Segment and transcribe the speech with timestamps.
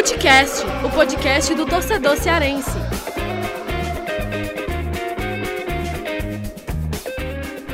[0.00, 2.70] Futecast, o podcast do torcedor cearense.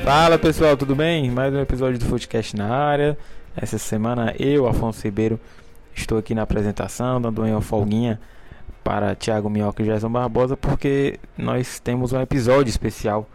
[0.04, 1.30] Fala pessoal, tudo bem?
[1.30, 3.16] Mais um episódio do Futecast na área.
[3.56, 5.38] Essa semana eu, Afonso Ribeiro,
[5.94, 8.20] estou aqui na apresentação, dando uma folguinha
[8.82, 13.30] para Thiago Minhoca e Gerson Barbosa, porque nós temos um episódio especial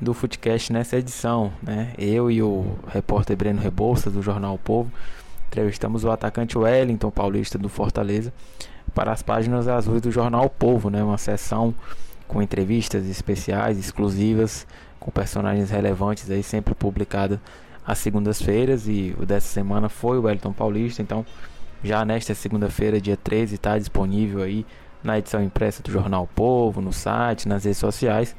[0.00, 1.92] do Futecast nessa edição, né?
[1.96, 4.90] Eu e o repórter Breno Rebouças, do Jornal o Povo,
[5.52, 8.32] entrevistamos o atacante Wellington Paulista do Fortaleza
[8.94, 11.04] para as páginas azuis do Jornal o Povo, né?
[11.04, 11.74] Uma sessão
[12.26, 14.66] com entrevistas especiais, exclusivas,
[14.98, 17.38] com personagens relevantes aí sempre publicada
[17.86, 21.26] às segundas-feiras e o dessa semana foi o Wellington Paulista, então
[21.84, 24.64] já nesta segunda-feira, dia 13, está disponível aí
[25.02, 28.34] na edição impressa do Jornal o Povo, no site, nas redes sociais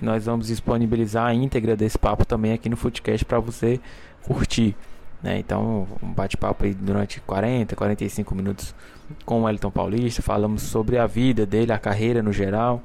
[0.00, 3.78] e nós vamos disponibilizar a íntegra desse papo também aqui no Footcast para você
[4.22, 4.74] curtir.
[5.24, 5.38] Né?
[5.38, 8.74] Então, um bate-papo durante 40, 45 minutos
[9.24, 10.20] com o Wellington Paulista.
[10.20, 12.82] Falamos sobre a vida dele, a carreira no geral,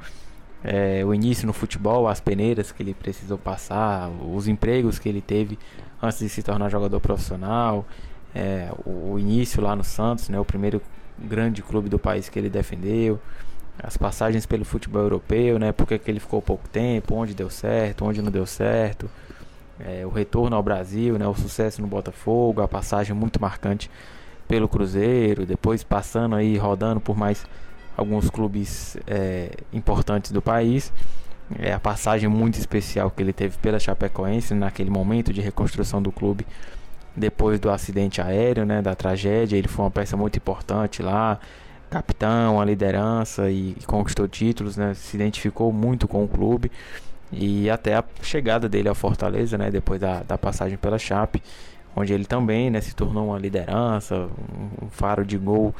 [0.63, 5.19] é, o início no futebol, as peneiras que ele precisou passar, os empregos que ele
[5.19, 5.59] teve
[6.01, 7.85] antes de se tornar jogador profissional,
[8.33, 10.39] é, o, o, início lá no Santos, né?
[10.39, 10.81] o primeiro
[11.17, 13.19] grande clube do país que ele defendeu
[13.83, 15.71] as passagens pelo futebol europeu, né?
[15.71, 19.09] Porque que ele ficou pouco tempo, onde deu certo, onde não deu certo,
[19.79, 21.27] é, o retorno ao Brasil, né?
[21.27, 23.89] O sucesso no Botafogo, a passagem muito marcante
[24.47, 27.45] pelo Cruzeiro, depois passando aí rodando por mais
[27.95, 30.91] alguns clubes é, importantes do país.
[31.57, 36.11] É a passagem muito especial que ele teve pela Chapecoense naquele momento de reconstrução do
[36.11, 36.45] clube
[37.15, 39.57] depois do acidente aéreo, né, da tragédia.
[39.57, 41.39] Ele foi uma peça muito importante lá
[41.89, 44.93] capitão, a liderança e, e, conquistou títulos, né?
[44.93, 46.71] Se identificou muito com o clube
[47.31, 49.69] e até a chegada dele ao Fortaleza, né?
[49.69, 51.41] Depois da, da passagem pela Chape,
[51.95, 52.81] onde ele também, né?
[52.81, 55.73] Se tornou uma liderança, um, um faro de gol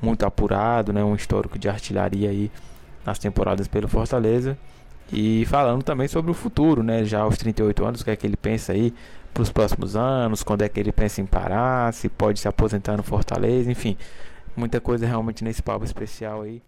[0.00, 1.02] muito apurado, né?
[1.04, 2.50] Um histórico de artilharia aí
[3.04, 4.56] nas temporadas pelo Fortaleza.
[5.12, 7.04] E falando também sobre o futuro, né?
[7.04, 8.92] Já aos 38 anos, o que é que ele pensa aí
[9.32, 12.96] para os próximos anos, quando é que ele pensa em parar, se pode se aposentar
[12.96, 13.96] no Fortaleza, enfim
[14.56, 16.62] muita coisa realmente nesse papo especial aí.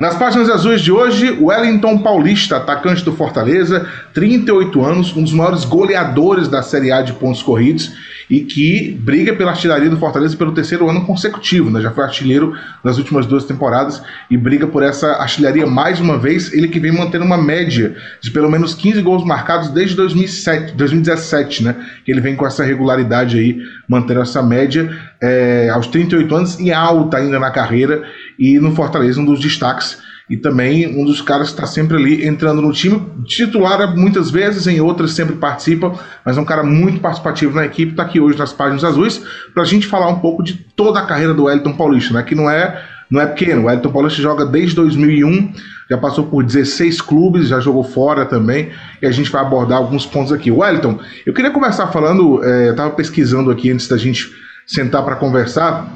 [0.00, 5.62] Nas páginas azuis de hoje, Wellington Paulista, atacante do Fortaleza, 38 anos, um dos maiores
[5.66, 7.92] goleadores da Série A de pontos corridos
[8.30, 11.80] e que briga pela artilharia do Fortaleza pelo terceiro ano consecutivo, né?
[11.80, 12.54] Já foi artilheiro
[12.84, 16.52] nas últimas duas temporadas e briga por essa artilharia mais uma vez.
[16.52, 21.64] Ele que vem mantendo uma média de pelo menos 15 gols marcados desde 2007, 2017,
[21.64, 21.74] né?
[22.04, 23.58] Que ele vem com essa regularidade aí,
[23.88, 24.88] mantendo essa média
[25.20, 28.04] é, aos 38 anos e alta ainda na carreira
[28.38, 29.98] e no Fortaleza um dos destaques
[30.30, 34.68] e também um dos caras que está sempre ali entrando no time, titular muitas vezes,
[34.68, 35.92] em outras sempre participa,
[36.24, 39.20] mas é um cara muito participativo na equipe, está aqui hoje nas páginas azuis,
[39.52, 42.36] para a gente falar um pouco de toda a carreira do Wellington Paulista, né, que
[42.36, 42.80] não é,
[43.10, 45.52] não é pequeno, o Wellington Paulista joga desde 2001,
[45.90, 48.70] já passou por 16 clubes, já jogou fora também,
[49.02, 50.48] e a gente vai abordar alguns pontos aqui.
[50.48, 54.30] Wellington, eu queria começar falando, é, eu estava pesquisando aqui antes da gente
[54.64, 55.92] sentar para conversar,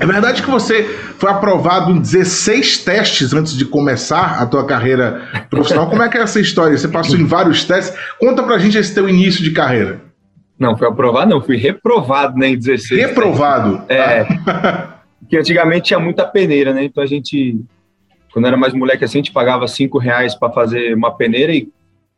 [0.00, 0.84] é verdade que você
[1.18, 5.88] foi aprovado em 16 testes antes de começar a tua carreira profissional.
[5.88, 6.76] Como é que é essa história?
[6.76, 7.98] Você passou em vários testes.
[8.18, 10.00] Conta pra gente esse teu início de carreira.
[10.58, 13.00] Não, foi aprovado, não, fui reprovado né, em 16.
[13.00, 13.78] Reprovado?
[13.86, 14.46] Testes.
[14.46, 14.88] É.
[15.20, 16.84] Porque antigamente tinha muita peneira, né?
[16.84, 17.60] Então a gente,
[18.32, 21.68] quando era mais moleque assim, a gente pagava 5 reais para fazer uma peneira e,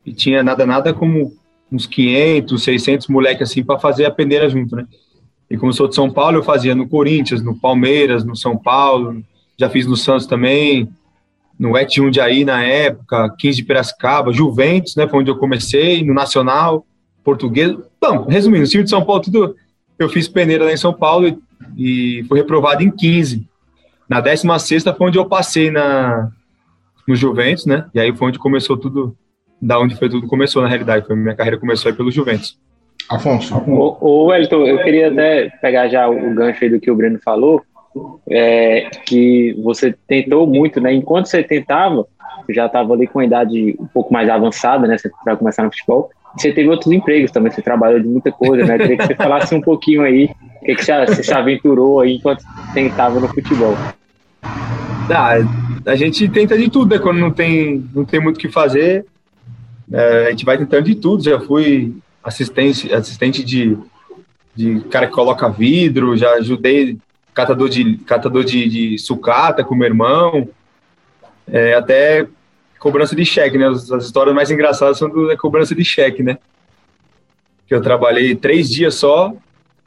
[0.04, 1.32] e tinha nada, nada como
[1.72, 4.86] uns 500, 600 moleque assim para fazer a peneira junto, né?
[5.50, 9.22] E como sou de São Paulo, eu fazia no Corinthians, no Palmeiras, no São Paulo,
[9.59, 10.88] já fiz no Santos também,
[11.59, 16.15] no Et Jundiaí na época, 15 de Piracicaba, Juventus, né, foi onde eu comecei, no
[16.15, 16.87] Nacional,
[17.25, 17.77] Português.
[18.00, 19.56] Bom, resumindo, o time de São Paulo, tudo
[19.99, 23.47] eu fiz peneira lá em São Paulo e, e fui reprovado em 15.
[24.09, 26.30] Na 16 foi onde eu passei na,
[27.07, 27.86] no Juventus, né?
[27.95, 29.15] E aí foi onde começou tudo,
[29.60, 31.07] da onde foi tudo começou na realidade.
[31.07, 32.59] Foi, minha carreira começou aí pelo Juventus.
[33.08, 33.56] Afonso.
[33.66, 37.18] O, o Wellington, eu queria até pegar já o gancho aí do que o Breno
[37.18, 37.62] falou,
[38.28, 40.92] é, que você tentou muito, né?
[40.92, 42.06] Enquanto você tentava,
[42.48, 44.97] já estava ali com a idade um pouco mais avançada, né?
[45.24, 46.10] Para começar no futebol.
[46.36, 48.74] Você teve outros empregos também, você trabalhou de muita coisa, né?
[48.74, 50.30] Eu queria que você falasse um pouquinho aí,
[50.62, 53.76] o que, que você, você se aventurou aí enquanto tentava no futebol.
[55.12, 55.34] Ah,
[55.86, 57.00] a gente tenta de tudo, né?
[57.00, 59.04] Quando não tem, não tem muito o que fazer,
[59.92, 61.24] é, a gente vai tentando de tudo.
[61.24, 61.92] Já fui
[62.22, 63.77] assistente, assistente de,
[64.55, 66.99] de cara que coloca vidro, já ajudei
[67.33, 70.49] catador de, catador de, de sucata com meu irmão,
[71.47, 72.27] é, até
[72.78, 73.69] cobrança de cheque, né?
[73.69, 76.39] As, as, histórias mais engraçadas são da cobrança de cheque, né?
[77.71, 79.33] que eu trabalhei três dias só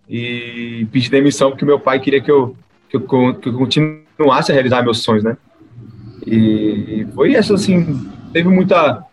[0.10, 2.56] e pedi demissão porque meu pai queria que eu,
[2.90, 3.02] que eu,
[3.36, 5.36] que eu continuasse a realizar meus sonhos, né?
[6.26, 9.04] E foi isso, assim, teve muita,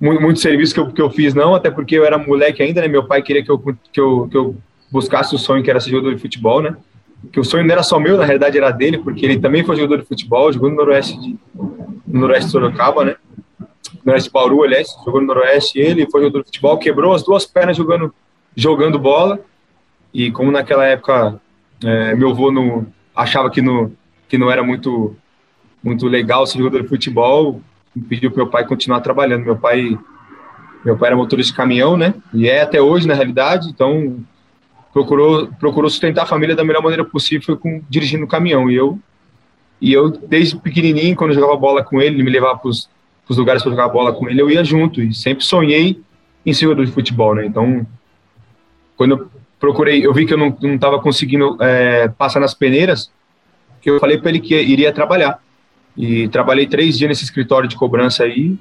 [0.00, 2.80] muito, muito serviço que eu, que eu fiz, não, até porque eu era moleque ainda,
[2.80, 2.88] né?
[2.88, 4.56] Meu pai queria que eu, que eu, que eu
[4.90, 6.76] buscasse o sonho que era ser jogador de futebol, né?
[7.30, 9.76] Que o sonho não era só meu, na realidade era dele, porque ele também foi
[9.76, 13.16] jogador de futebol, jogou no Noroeste de, no Noroeste de Sorocaba, né?
[14.04, 17.76] Noroeste Bauru, aliás, jogou no Noroeste, ele foi jogador de futebol, quebrou as duas pernas
[17.76, 18.14] jogando,
[18.56, 19.38] jogando bola,
[20.14, 21.38] e como naquela época
[21.84, 23.92] é, meu avô não, achava que, no,
[24.28, 25.14] que não era muito,
[25.82, 27.60] muito legal ser jogador de futebol,
[28.08, 29.44] pediu para meu pai continuar trabalhando.
[29.44, 29.98] Meu pai,
[30.84, 32.14] meu pai era motorista de caminhão, né?
[32.32, 33.68] E é até hoje, na realidade.
[33.68, 34.18] Então,
[34.92, 38.70] procurou, procurou sustentar a família da melhor maneira possível com dirigindo o caminhão.
[38.70, 38.98] E eu,
[39.80, 42.88] e eu desde pequenininho, quando jogava bola com ele, ele me levava para os
[43.28, 45.02] lugares para jogar bola com ele, eu ia junto.
[45.02, 46.00] E sempre sonhei
[46.44, 47.46] em jogador de futebol, né?
[47.46, 47.86] Então,
[48.96, 53.10] quando eu procurei, eu vi que eu não estava conseguindo é, passar nas peneiras,
[53.80, 55.40] que eu falei para ele que iria trabalhar.
[55.96, 58.56] E trabalhei três dias nesse escritório de cobrança aí.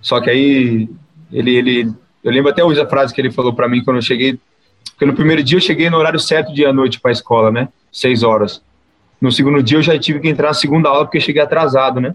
[0.00, 0.88] Só que aí
[1.32, 1.92] ele, ele
[2.22, 4.38] eu lembro até hoje a frase que ele falou para mim quando eu cheguei.
[4.92, 7.50] Porque no primeiro dia eu cheguei no horário certo de à noite para a escola,
[7.50, 7.68] né?
[7.90, 8.62] Seis horas.
[9.20, 12.14] No segundo dia eu já tive que entrar na segunda aula porque cheguei atrasado, né?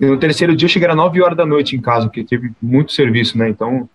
[0.00, 2.52] E no terceiro dia eu cheguei às nove horas da noite em casa, porque teve
[2.60, 3.48] muito serviço, né?
[3.48, 3.88] Então,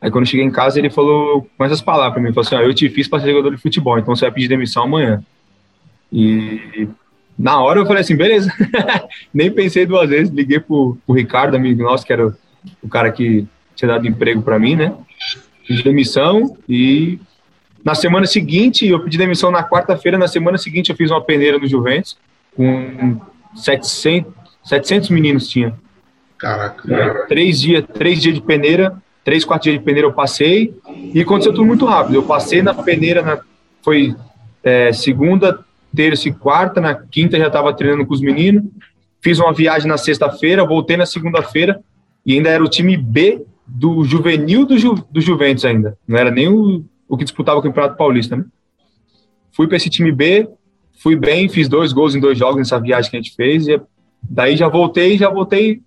[0.00, 2.56] aí quando eu cheguei em casa ele falou com essas palavras para mim, falou assim,
[2.56, 5.22] ah, eu te fiz para ser jogador de futebol, então você vai pedir demissão amanhã.
[6.12, 6.88] E
[7.38, 8.50] na hora eu falei assim, beleza.
[9.32, 10.32] Nem pensei duas vezes.
[10.32, 12.34] Liguei pro, pro Ricardo, amigo nosso, que era o,
[12.82, 14.94] o cara que tinha dado emprego para mim, né?
[15.66, 17.18] Pedi demissão e
[17.84, 20.18] na semana seguinte, eu pedi demissão na quarta-feira.
[20.18, 22.16] Na semana seguinte, eu fiz uma peneira no Juventus
[22.56, 23.20] com
[23.54, 24.32] 700,
[24.64, 25.74] 700 meninos tinha.
[26.38, 26.92] Caraca.
[26.92, 30.74] É, três dias, três dias de peneira, três, quatro dias de peneira eu passei
[31.14, 32.14] e aconteceu tudo muito rápido.
[32.14, 33.38] Eu passei na peneira, na,
[33.82, 34.14] foi
[34.64, 35.64] é, segunda,
[35.96, 38.62] terça e quarta, na quinta já estava treinando com os meninos,
[39.20, 41.80] fiz uma viagem na sexta-feira, voltei na segunda-feira
[42.24, 46.30] e ainda era o time B do juvenil do, Ju, do Juventus ainda, não era
[46.30, 48.44] nem o, o que disputava o Campeonato Paulista, né?
[49.50, 50.46] Fui para esse time B,
[51.02, 53.80] fui bem, fiz dois gols em dois jogos nessa viagem que a gente fez, e
[54.22, 55.80] daí já voltei, já voltei,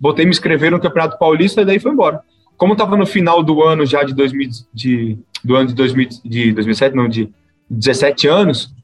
[0.00, 2.20] voltei me inscrever no Campeonato Paulista e daí foi embora.
[2.56, 6.52] Como estava no final do ano já de 2000, de, do ano de, 2000, de
[6.52, 7.30] 2007, não, de
[7.70, 8.74] 17 anos,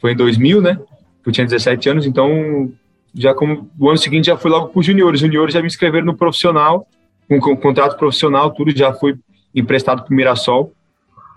[0.00, 0.78] foi em 2000, né?
[1.24, 2.70] Eu tinha 17 anos, então
[3.14, 5.20] já como o ano seguinte já fui logo para os juniores.
[5.20, 6.86] Os juniores já me inscreveram no profissional,
[7.28, 9.16] com, com contrato profissional, tudo já fui
[9.54, 10.72] emprestado para o Mirassol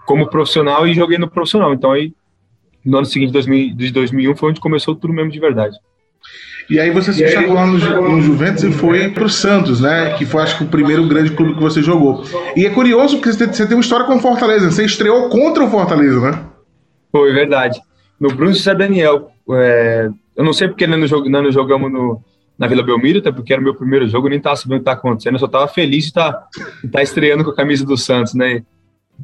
[0.06, 1.74] como profissional e joguei no profissional.
[1.74, 2.13] Então aí
[2.84, 5.75] no ano seguinte, 2000, de 2001, foi onde começou tudo mesmo de verdade.
[6.69, 10.13] E aí você se chegou lá no, no, Juventus e foi para o Santos, né?
[10.13, 12.24] Que foi, acho que, o primeiro grande clube que você jogou.
[12.56, 14.72] E é curioso porque você tem, você tem uma história com o Fortaleza.
[14.72, 16.46] Você estreou contra o Fortaleza, né?
[17.12, 17.81] Foi, verdade
[18.22, 19.32] no Bruno José Daniel.
[19.50, 22.24] É, eu não sei porque nós não jogamos no,
[22.58, 24.84] na Vila Belmiro, até porque era o meu primeiro jogo, eu nem estava sabendo o
[24.84, 26.50] que estava acontecendo, eu só estava feliz de estar tá,
[26.92, 28.64] tá estreando com a camisa do Santos, né?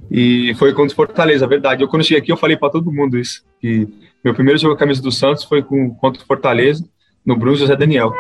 [0.10, 1.84] E foi contra o Fortaleza, verdade.
[1.84, 3.88] Eu, quando cheguei aqui, eu falei para todo mundo isso, que
[4.24, 6.84] meu primeiro jogo com a camisa do Santos foi com, contra o Fortaleza,
[7.24, 8.12] no Bruno José Daniel.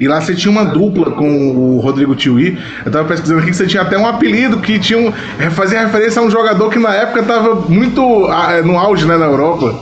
[0.00, 2.58] E lá você tinha uma dupla com o Rodrigo Tiwi.
[2.84, 5.12] Eu tava pesquisando aqui que você tinha até um apelido que tinha um,
[5.50, 9.26] fazia referência a um jogador que na época tava muito ah, no auge, né, na
[9.26, 9.74] Europa.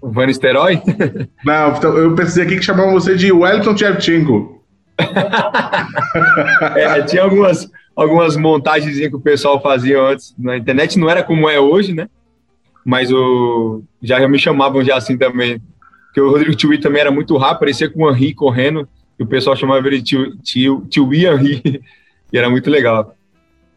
[0.00, 0.80] O Van Nistelrooy?
[1.44, 4.62] Não, então, eu pensei aqui que chamavam você de Wellington Shevchenko.
[6.74, 10.98] é, tinha algumas, algumas montagens que o pessoal fazia antes na internet.
[10.98, 12.08] Não era como é hoje, né?
[12.84, 15.60] Mas o, já, já me chamavam já assim também
[16.16, 19.26] porque o Rodrigo Tiwi também era muito rápido, parecia com o Henry correndo, e o
[19.26, 20.16] pessoal chamava ele de
[20.88, 21.60] Tiwi Henry,
[22.32, 23.14] e era muito legal.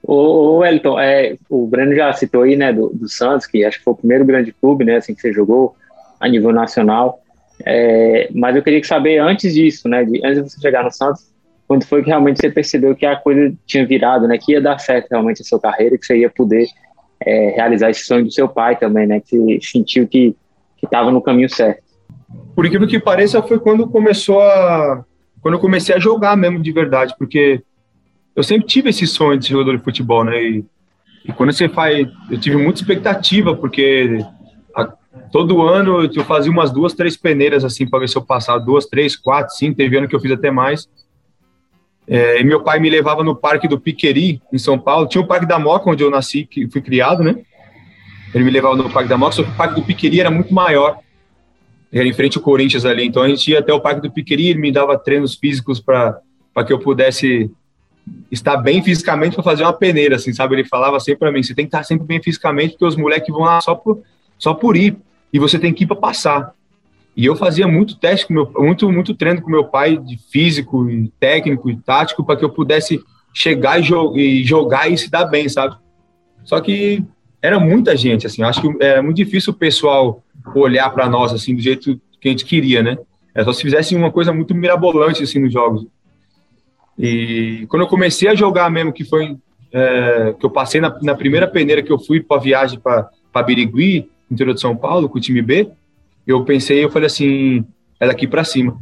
[0.01, 3.83] O Wellington, é, o Breno já citou aí, né, do, do, Santos, que acho que
[3.83, 5.75] foi o primeiro grande clube, né, assim que você jogou
[6.17, 7.19] a nível nacional.
[7.65, 11.29] É, mas eu queria saber antes disso, né, de, antes de você chegar no Santos,
[11.67, 14.79] quando foi que realmente você percebeu que a coisa tinha virado, né, que ia dar
[14.79, 16.67] certo realmente a sua carreira, que você ia poder
[17.19, 20.33] é, realizar esse sonho do seu pai também, né, que sentiu que
[20.81, 21.88] estava no caminho certo
[22.55, 25.03] por incrível que pareça, foi quando começou a.
[25.41, 27.63] Quando eu comecei a jogar mesmo de verdade, porque
[28.35, 30.43] eu sempre tive esse sonho de jogador de futebol, né?
[30.43, 30.65] E,
[31.25, 32.07] e quando você faz.
[32.29, 34.19] Eu tive muita expectativa, porque
[34.75, 34.93] a,
[35.31, 38.85] todo ano eu fazia umas duas, três peneiras assim para ver se eu passava duas,
[38.85, 39.77] três, quatro, cinco.
[39.77, 40.89] Teve ano que eu fiz até mais.
[42.07, 45.07] É, e meu pai me levava no Parque do Piqueri, em São Paulo.
[45.07, 47.37] Tinha o Parque da Moca, onde eu nasci, que fui criado, né?
[48.33, 50.53] Ele me levava no Parque da Moca, só que o Parque do Piqueri era muito
[50.53, 50.99] maior
[51.91, 53.05] era em frente ao Corinthians ali.
[53.05, 56.21] Então a gente ia até o Parque do Piqueri, ele me dava treinos físicos para
[56.65, 57.51] que eu pudesse
[58.31, 60.55] estar bem fisicamente para fazer uma peneira, assim, sabe?
[60.55, 63.33] Ele falava sempre para mim, você tem que estar sempre bem fisicamente, porque os moleques
[63.33, 64.01] vão lá só por,
[64.37, 64.97] só por ir,
[65.31, 66.53] e você tem que ir para passar.
[67.15, 70.89] E eu fazia muito teste com meu, muito, muito treino com meu pai de físico
[70.89, 73.03] e técnico e tático para que eu pudesse
[73.33, 75.75] chegar e, jo e, jogar e se dar bem, sabe?
[76.43, 77.03] Só que
[77.41, 80.23] era muita gente, assim, acho que era muito difícil o pessoal
[80.55, 82.97] olhar para nós assim do jeito que a gente queria, né?
[83.33, 85.85] É só se fizesse uma coisa muito mirabolante assim nos jogos.
[86.97, 89.37] E quando eu comecei a jogar mesmo, que foi
[89.71, 94.09] é, que eu passei na, na, primeira peneira que eu fui para viagem para Birigui,
[94.29, 95.69] interior de São Paulo, com o time B,
[96.25, 97.65] eu pensei, eu falei assim,
[97.99, 98.77] é daqui para cima.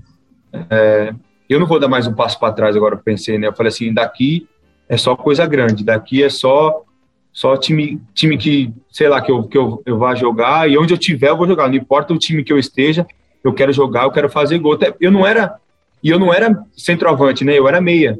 [0.70, 1.14] É,
[1.50, 3.48] eu não vou dar mais um passo para trás agora, eu pensei, né?
[3.48, 4.48] Eu falei assim, daqui
[4.90, 6.84] é só coisa grande, daqui é só
[7.38, 10.92] só time, time que, sei lá, que eu, que eu, eu vá jogar, e onde
[10.92, 13.06] eu tiver eu vou jogar, não importa o time que eu esteja,
[13.44, 14.76] eu quero jogar, eu quero fazer gol.
[15.00, 15.56] Eu não era
[16.02, 17.56] e eu não era centroavante, né?
[17.56, 18.18] Eu era meia.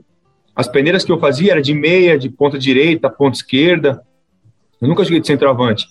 [0.56, 4.04] As peneiras que eu fazia era de meia, de ponta direita, ponta esquerda.
[4.80, 5.88] Eu nunca joguei de centroavante.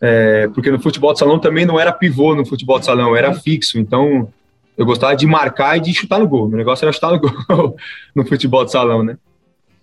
[0.00, 3.34] É, porque no futebol de salão também não era pivô no futebol de salão, era
[3.34, 3.78] fixo.
[3.78, 4.28] Então
[4.76, 6.48] eu gostava de marcar e de chutar no gol.
[6.48, 7.76] Meu negócio era chutar no gol
[8.16, 9.16] no futebol de salão, né?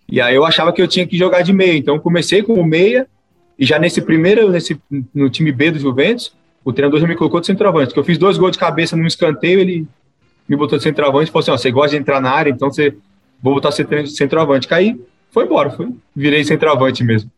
[0.08, 1.78] E aí eu achava que eu tinha que jogar de meia.
[1.78, 3.08] Então comecei como meia
[3.58, 4.80] e já nesse primeiro, nesse,
[5.14, 6.34] no time B do Juventus,
[6.64, 7.94] o treinador já me colocou de centroavante.
[7.94, 9.88] Que eu fiz dois gols de cabeça no escanteio, ele
[10.48, 12.72] me botou de centroavante e falou assim: ó, você gosta de entrar na área, então
[12.72, 12.96] você
[13.42, 14.68] vou botar você de centroavante.
[14.68, 15.00] Caí,
[15.32, 17.30] foi embora, foi, virei centroavante mesmo.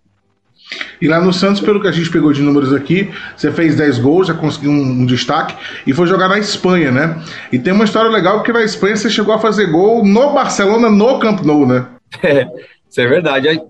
[1.02, 4.00] E lá no Santos, pelo que a gente pegou de números aqui, você fez 10
[4.00, 5.56] gols, já conseguiu um, um, destaque
[5.86, 7.24] e foi jogar na Espanha, né?
[7.52, 10.90] E tem uma história legal porque na Espanha você chegou a fazer gol no Barcelona,
[10.90, 11.86] no Camp Nou, né?
[12.24, 12.48] É,
[12.90, 13.62] isso é verdade.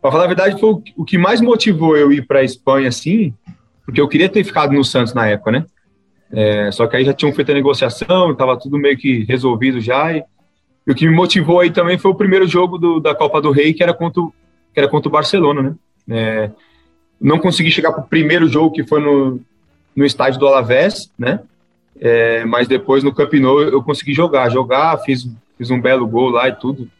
[0.00, 3.32] Para falar a verdade, foi o que mais motivou eu ir para a Espanha, assim,
[3.84, 5.66] porque eu queria ter ficado no Santos na época, né?
[6.32, 10.12] É, só que aí já tinham feito a negociação, estava tudo meio que resolvido já.
[10.12, 10.24] E,
[10.86, 13.50] e, o que me motivou aí também foi o primeiro jogo do, da Copa do
[13.50, 14.32] Rei, que era contra, o,
[14.72, 15.74] que era contra o Barcelona, né?
[16.08, 16.50] É,
[17.20, 19.40] não consegui chegar para o primeiro jogo, que foi no,
[19.94, 21.40] no estádio do Alavés, né?
[22.00, 24.50] É, mas depois no Camp Nou eu consegui jogar.
[24.50, 26.90] Jogar, fiz, fiz um belo gol lá e tudo.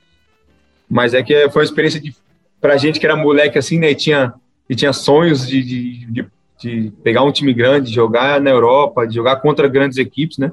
[0.93, 2.15] Mas é que foi uma experiência de,
[2.61, 3.91] pra gente que era moleque assim, né?
[3.91, 4.35] E tinha,
[4.69, 6.27] e tinha sonhos de, de, de
[6.63, 10.53] de pegar um time grande, jogar na Europa, de jogar contra grandes equipes, né?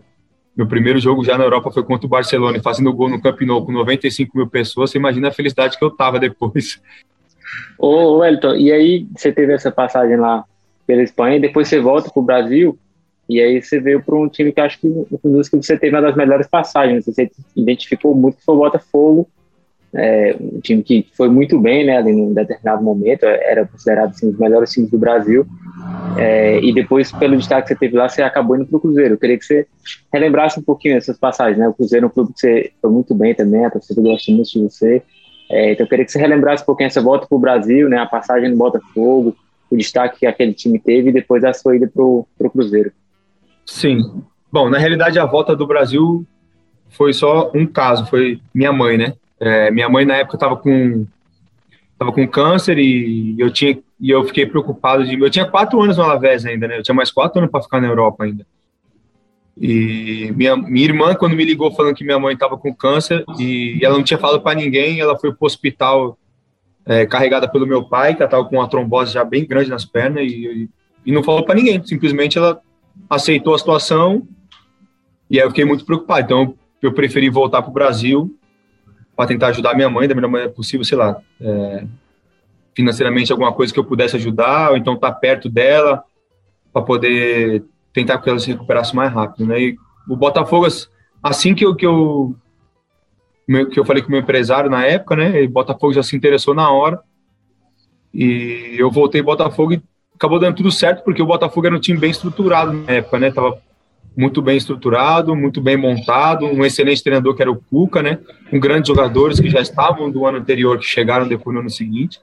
[0.58, 3.66] Meu primeiro jogo já na Europa foi contra o Barcelona fazendo gol no Camp Nou
[3.66, 4.90] com 95 mil pessoas.
[4.90, 6.82] Você imagina a felicidade que eu tava depois.
[7.78, 10.44] Ô, Wellington, e aí você teve essa passagem lá
[10.86, 12.78] pela Espanha e depois você volta para o Brasil
[13.30, 16.16] e aí você veio para um time que acho que, que você teve uma das
[16.16, 17.06] melhores passagens.
[17.06, 19.30] Você identificou muito que foi o Botafogo
[19.94, 24.28] é, um time que foi muito bem, né, ali num determinado momento, era considerado assim,
[24.28, 25.46] um dos melhores times do Brasil,
[26.18, 29.14] é, e depois, pelo destaque que você teve lá, você acabou indo para o Cruzeiro.
[29.16, 29.68] Eu queria que você
[30.12, 33.16] relembrasse um pouquinho essas passagens, né, o Cruzeiro é um clube que você foi muito
[33.16, 35.02] bem também, a torcida gosta muito de você,
[35.50, 37.98] é, então eu queria que você relembrasse um pouquinho essa volta para o Brasil, né,
[37.98, 39.36] a passagem no Botafogo,
[39.72, 42.92] o destaque que aquele time teve e depois a sua ida para o Cruzeiro.
[43.66, 44.24] Sim.
[44.52, 46.26] Bom, na realidade, a volta do Brasil
[46.90, 49.14] foi só um caso, foi minha mãe, né?
[49.40, 51.06] É, minha mãe na época estava com
[51.98, 55.98] tava com câncer e eu tinha e eu fiquei preocupado de eu tinha quatro anos
[55.98, 56.78] no Alavés ainda né?
[56.78, 58.46] Eu tinha mais quatro anos para ficar na Europa ainda.
[59.58, 63.80] E minha, minha irmã quando me ligou falando que minha mãe estava com câncer e
[63.82, 66.18] ela não tinha falado para ninguém ela foi para o hospital
[66.86, 70.24] é, carregada pelo meu pai que estava com uma trombose já bem grande nas pernas
[70.24, 70.70] e,
[71.06, 71.86] e não falou para ninguém.
[71.86, 72.62] Simplesmente ela
[73.10, 74.28] aceitou a situação
[75.30, 76.22] e aí eu fiquei muito preocupado.
[76.22, 78.39] Então eu preferi voltar para o Brasil
[79.20, 81.84] para tentar ajudar minha mãe da melhor maneira possível, sei lá, é,
[82.74, 86.06] financeiramente alguma coisa que eu pudesse ajudar, ou então estar tá perto dela
[86.72, 89.60] para poder tentar que ela se recuperasse mais rápido, né?
[89.60, 89.78] E
[90.10, 90.66] o Botafogo,
[91.22, 92.34] assim que eu, que eu
[93.74, 95.42] que eu falei com o meu empresário na época, né?
[95.42, 97.02] O Botafogo já se interessou na hora.
[98.14, 99.84] E eu voltei Botafogo e
[100.16, 103.32] acabou dando tudo certo, porque o Botafogo era um time bem estruturado na época, né?
[103.32, 103.62] Tava
[104.16, 108.20] muito bem estruturado, muito bem montado, um excelente treinador que era o Cuca, né?
[108.50, 112.20] Com grandes jogadores que já estavam do ano anterior, que chegaram depois no ano seguinte.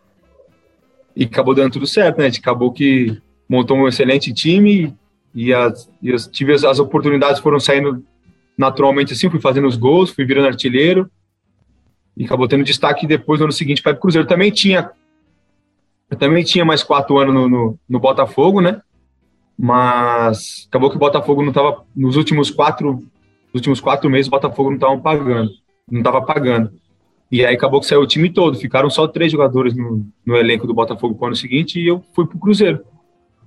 [1.14, 2.26] E acabou dando tudo certo, né?
[2.26, 4.94] Acabou que montou um excelente time
[5.34, 8.04] e as, e as, tive as, as oportunidades foram saindo
[8.56, 11.10] naturalmente assim, fui fazendo os gols, fui virando artilheiro
[12.16, 14.26] e acabou tendo destaque depois no ano seguinte para o Cruzeiro.
[14.26, 14.90] Também tinha
[16.18, 18.80] também tinha mais quatro anos no, no, no Botafogo, né?
[19.58, 23.02] Mas acabou que o Botafogo não estava nos últimos quatro
[23.54, 25.50] últimos quatro meses o Botafogo não estava pagando
[25.90, 26.72] não estava pagando.
[27.30, 30.66] E aí acabou que saiu o time todo ficaram só três jogadores no, no elenco
[30.66, 32.84] do Botafogo para o ano seguinte e eu fui para o Cruzeiro.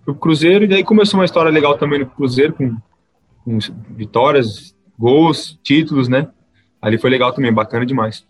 [0.04, 2.76] Fui pro Cruzeiro e daí começou uma história legal também no Cruzeiro com,
[3.44, 3.60] com
[3.92, 6.28] vitórias gols títulos né?
[6.82, 8.26] Ali foi legal também bacana demais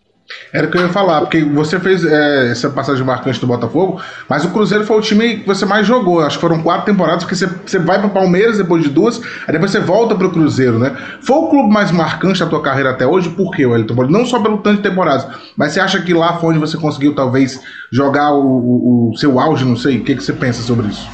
[0.52, 4.00] Era o que eu ia falar, porque você fez é, essa passagem marcante do Botafogo,
[4.28, 6.20] mas o Cruzeiro foi o time que você mais jogou.
[6.20, 9.52] Acho que foram quatro temporadas, porque você, você vai para Palmeiras depois de duas, aí
[9.52, 10.96] depois você volta para o Cruzeiro, né?
[11.22, 13.94] Foi o clube mais marcante da tua carreira até hoje, por quê, Wellington?
[14.06, 17.14] Não só pelo tanto de temporadas, mas você acha que lá foi onde você conseguiu
[17.14, 17.60] talvez
[17.92, 19.98] jogar o, o, o seu auge, não sei?
[19.98, 21.08] O que, que você pensa sobre isso?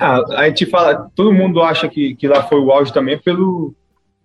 [0.00, 3.74] Ah, a gente fala, todo mundo acha que, que lá foi o auge também pelo,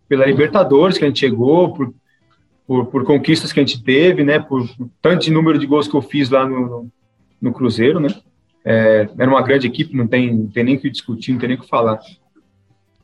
[0.08, 1.94] pela Libertadores que a gente chegou, por
[2.68, 4.40] por, por, conquistas que a gente teve, né?
[4.40, 4.70] Por,
[5.02, 6.90] tanto de número de gols que eu fiz lá no,
[7.42, 8.10] no Cruzeiro, né?
[8.66, 11.48] É, era uma grande equipe, não tem, não tem nem o que discutir, não tem
[11.48, 12.00] nem o que falar.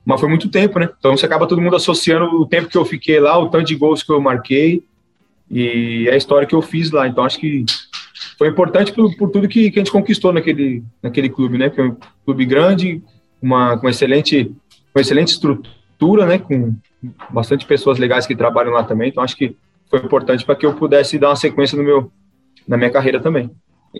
[0.05, 0.89] Mas foi muito tempo, né?
[0.99, 3.75] Então você acaba todo mundo associando o tempo que eu fiquei lá, o tanto de
[3.75, 4.83] gols que eu marquei
[5.49, 7.07] e a história que eu fiz lá.
[7.07, 7.63] Então acho que
[8.37, 11.69] foi importante por, por tudo que, que, a gente conquistou naquele, naquele clube, né?
[11.69, 13.01] Que é um clube grande,
[13.41, 14.53] uma, com excelente,
[14.93, 15.73] uma excelente estrutura,
[16.25, 16.37] né?
[16.37, 16.73] Com
[17.29, 19.55] bastante pessoas legais que trabalham lá também, então acho que
[19.89, 22.11] foi importante para que eu pudesse dar uma sequência no meu,
[22.67, 23.51] na minha carreira também.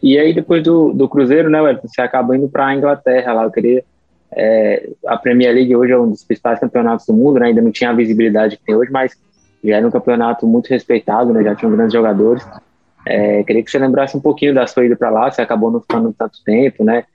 [0.02, 3.44] E aí, depois do, do Cruzeiro, né, Wellington, você acaba indo para a Inglaterra lá.
[3.44, 3.84] Eu queria.
[4.36, 7.72] É, a Premier League hoje é um dos principais campeonatos do mundo, né, ainda não
[7.72, 9.16] tinha a visibilidade que tem hoje, mas
[9.64, 12.44] já era um campeonato muito respeitado, né, já tinham grandes jogadores.
[13.06, 15.82] É, queria que você lembrasse um pouquinho da sua ida para lá, você acabou não
[15.82, 17.06] ficando tanto tempo, né?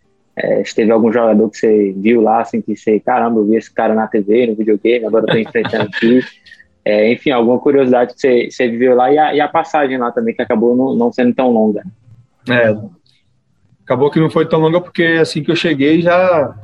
[0.40, 3.57] É, se teve algum jogador que você viu lá, assim, que você, caramba, eu vi
[3.57, 6.21] esse cara na TV, no videogame, agora eu tô enfrentando aqui.
[6.85, 10.12] É, enfim, alguma curiosidade que você, você viveu lá e a, e a, passagem lá
[10.12, 11.83] também, que acabou não, não sendo tão longa.
[12.49, 12.75] É,
[13.85, 16.54] acabou que não foi tão longa porque assim que eu cheguei já,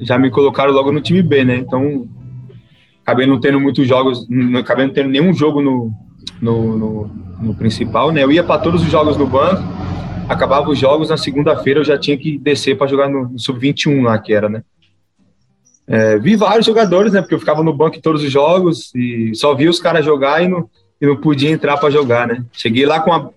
[0.00, 1.56] já me colocaram logo no time B, né?
[1.56, 2.06] Então,
[3.02, 5.92] acabei não tendo muitos jogos, não acabei não tendo nenhum jogo no,
[6.42, 7.10] no, no,
[7.40, 8.24] no principal, né?
[8.24, 9.62] Eu ia para todos os jogos no banco,
[10.30, 14.04] acabava os jogos, na segunda-feira eu já tinha que descer para jogar no, no Sub-21
[14.04, 14.62] lá, que era, né?
[15.88, 17.20] É, vi vários jogadores, né?
[17.20, 20.40] Porque eu ficava no banco em todos os jogos e só vi os caras jogar
[20.40, 20.70] e não,
[21.00, 22.44] e não podia entrar para jogar, né?
[22.52, 23.32] Cheguei lá com uma,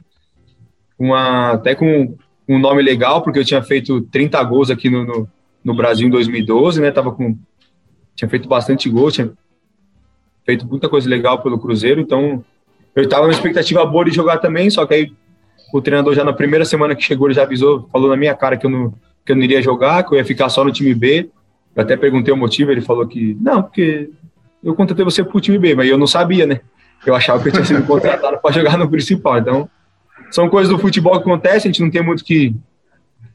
[1.00, 2.16] uma até com
[2.48, 5.28] um nome legal, porque eu tinha feito 30 gols aqui no, no,
[5.64, 6.92] no Brasil em 2012, né?
[6.92, 7.36] Tava com
[8.16, 9.32] tinha feito bastante gols, tinha
[10.46, 12.46] feito muita coisa legal pelo Cruzeiro, então
[12.96, 15.12] eu estava na expectativa boa de jogar também, só que aí
[15.74, 18.56] o treinador já na primeira semana que chegou, ele já avisou, falou na minha cara
[18.56, 18.94] que eu não,
[19.26, 21.32] que eu não iria jogar, que eu ia ficar só no time B.
[21.76, 24.12] Eu até perguntei o motivo, ele falou que, não, porque
[24.64, 26.62] eu contratei você pro time B, mas eu não sabia, né?
[27.04, 29.40] Eu achava que eu tinha sido contratado para jogar no principal.
[29.40, 29.68] Então,
[30.30, 32.56] são coisas do futebol que acontecem, a gente não tem muito que.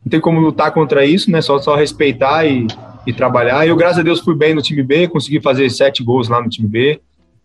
[0.05, 1.41] Não tem como lutar contra isso, né?
[1.43, 2.69] Só, só respeitar e,
[3.05, 3.67] e trabalhar.
[3.67, 6.49] Eu, graças a Deus, fui bem no time B, consegui fazer sete gols lá no
[6.49, 7.01] time B.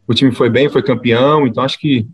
[0.07, 1.47] O time foi bem, foi campeão.
[1.47, 2.07] Então, acho que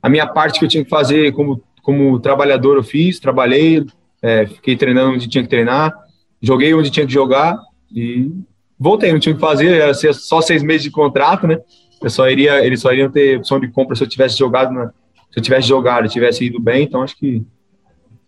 [0.00, 3.84] a minha parte que eu tinha que fazer como como trabalhador eu fiz, trabalhei,
[4.22, 5.92] é, fiquei treinando onde tinha que treinar,
[6.40, 7.58] joguei onde tinha que jogar
[7.94, 8.30] e
[8.78, 11.58] voltei, não tinha que fazer, era só seis meses de contrato, né?
[12.00, 14.88] Eu só iria, eles só iriam ter opção de compra se eu tivesse jogado, na,
[15.30, 17.44] se eu tivesse jogado, tivesse ido bem, então acho que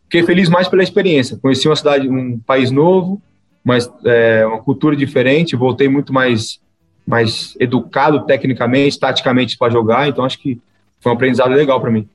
[0.04, 1.38] fiquei feliz mais pela experiência.
[1.38, 3.20] Conheci uma cidade, um país novo,
[3.64, 6.62] mas é, uma cultura diferente, voltei muito mais
[7.06, 10.58] mais educado tecnicamente, taticamente para jogar, então acho que
[11.00, 12.08] foi um aprendizado legal para mim.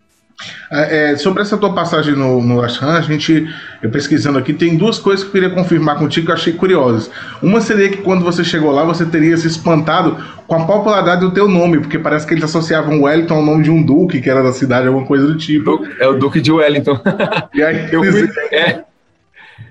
[0.72, 3.50] É, é, sobre essa tua passagem no, no West Ham, a gente,
[3.82, 7.12] eu pesquisando aqui, tem duas coisas que eu queria confirmar contigo que eu achei curiosas.
[7.42, 10.16] Uma seria que quando você chegou lá, você teria se espantado
[10.48, 13.72] com a popularidade do teu nome, porque parece que eles associavam Wellington ao nome de
[13.72, 15.86] um duque que era da cidade, alguma coisa do tipo.
[16.00, 17.00] É o Duque de Wellington.
[17.54, 18.84] E aí, eu, fui, é,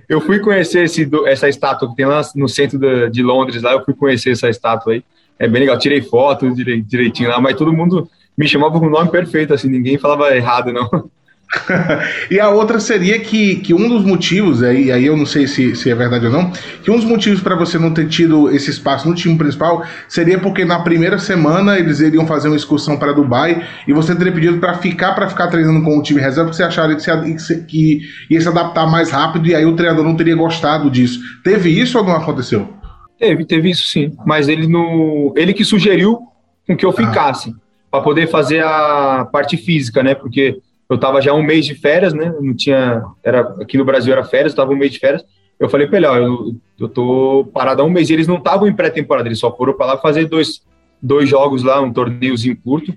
[0.08, 3.72] eu fui conhecer esse, essa estátua que tem lá no centro de, de Londres, lá
[3.72, 5.04] eu fui conhecer essa estátua aí.
[5.38, 9.10] É bem legal, tirei foto direitinho lá, mas todo mundo me chamava com o nome
[9.10, 11.10] perfeito, assim, ninguém falava errado, não.
[12.30, 15.74] e a outra seria que, que um dos motivos, aí, aí eu não sei se,
[15.74, 16.50] se é verdade ou não,
[16.82, 20.38] que um dos motivos para você não ter tido esse espaço no time principal seria
[20.38, 24.58] porque na primeira semana eles iriam fazer uma excursão para Dubai e você teria pedido
[24.58, 28.02] para ficar para ficar treinando com o time reserva, porque você acharia que, se, que
[28.30, 31.18] ia se adaptar mais rápido e aí o treinador não teria gostado disso.
[31.42, 32.68] Teve isso ou não aconteceu?
[33.18, 36.20] Teve, teve isso sim, mas ele no, ele que sugeriu
[36.66, 36.92] com que eu ah.
[36.92, 37.52] ficasse.
[37.90, 40.14] Para poder fazer a parte física, né?
[40.14, 42.34] Porque eu estava já um mês de férias, né?
[42.40, 45.24] Não tinha, era aqui no Brasil era férias, estava um mês de férias.
[45.58, 48.08] Eu falei para ele, ó, eu, eu tô parado há um mês.
[48.08, 50.62] E eles não estavam em pré-temporada, eles só foram para lá fazer dois,
[51.02, 52.94] dois jogos lá, um torneiozinho curto.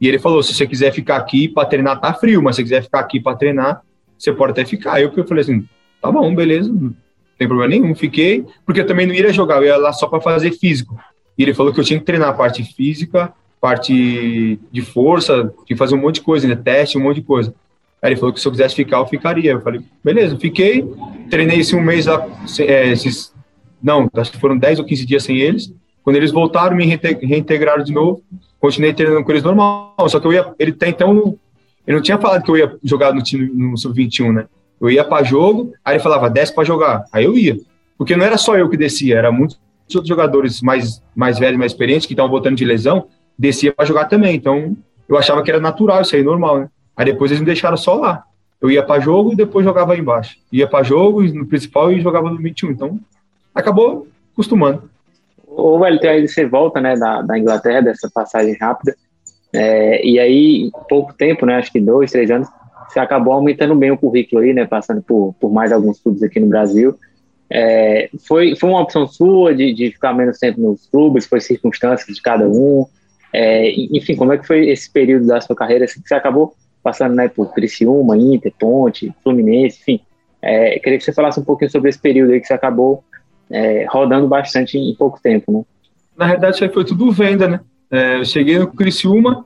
[0.00, 2.64] E ele falou, se você quiser ficar aqui para treinar, tá frio, mas se você
[2.64, 3.82] quiser ficar aqui para treinar,
[4.18, 5.00] você pode até ficar.
[5.00, 5.64] Eu, eu falei assim,
[6.02, 6.94] tá bom, beleza, não
[7.38, 7.94] tem problema nenhum.
[7.94, 10.98] Fiquei, porque eu também não iria jogar, eu ia lá só para fazer físico.
[11.38, 15.66] E ele falou que eu tinha que treinar a parte física parte de força, tinha
[15.66, 16.56] que fazer um monte de coisa, né?
[16.56, 17.54] Teste, um monte de coisa.
[18.02, 19.52] Aí ele falou que se eu quisesse ficar, eu ficaria.
[19.52, 20.84] Eu falei, beleza, fiquei,
[21.28, 22.26] treinei esse um mês lá,
[22.60, 23.34] é, esses,
[23.82, 25.72] não, acho que foram 10 ou 15 dias sem eles.
[26.02, 28.22] Quando eles voltaram, me reintegraram de novo,
[28.58, 31.38] continuei treinando com eles normal, só que eu ia, ele até então,
[31.86, 34.46] ele não tinha falado que eu ia jogar no time no sub-21, né?
[34.80, 37.04] Eu ia para jogo, aí ele falava, desce para jogar.
[37.12, 37.58] Aí eu ia.
[37.98, 39.60] Porque não era só eu que descia, era muitos
[39.94, 43.06] outros jogadores mais, mais velhos, mais experientes, que estavam voltando de lesão,
[43.40, 44.36] descia para jogar também.
[44.36, 44.76] Então,
[45.08, 46.68] eu achava que era natural isso aí, normal, né?
[46.94, 48.24] Aí depois eles me deixaram só lá.
[48.60, 50.36] Eu ia para jogo e depois jogava aí embaixo.
[50.52, 52.70] Ia para jogo no principal e jogava no 21.
[52.70, 53.00] Então,
[53.54, 54.90] acabou acostumando.
[55.46, 58.94] O Wellington, aí você volta, né, da, da Inglaterra, dessa passagem rápida,
[59.52, 62.48] é, e aí, pouco tempo, né, acho que dois, três anos,
[62.88, 66.38] você acabou aumentando bem o currículo aí, né, passando por, por mais alguns clubes aqui
[66.38, 66.94] no Brasil.
[67.48, 72.14] É, foi, foi uma opção sua de, de ficar menos tempo nos clubes, foi circunstâncias
[72.14, 72.86] de cada um?
[73.32, 76.54] É, enfim, como é que foi esse período da sua carreira assim, que você acabou
[76.82, 80.00] passando né, por Criciúma, Inter, Ponte, Fluminense, enfim.
[80.42, 83.04] É, queria que você falasse um pouquinho sobre esse período aí que você acabou
[83.50, 85.62] é, rodando bastante em pouco tempo, né?
[86.16, 87.60] Na verdade, isso aí foi tudo venda, né?
[87.90, 89.44] É, eu cheguei no Criciúma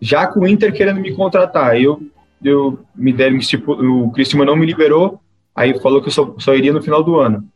[0.00, 1.80] já com o Inter querendo me contratar.
[1.80, 2.02] Eu,
[2.42, 5.20] eu me deram, o Criciúma não me liberou,
[5.54, 7.46] aí falou que eu só, só iria no final do ano.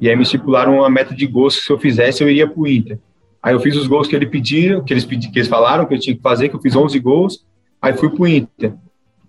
[0.00, 2.66] E aí me estipularam uma meta de que se eu fizesse eu iria para o
[2.66, 2.98] Inter.
[3.42, 5.94] Aí eu fiz os gols que ele pediram, que eles, pedi, que eles falaram que
[5.94, 7.46] eu tinha que fazer, que eu fiz 11 gols.
[7.80, 8.74] Aí fui pro Inter.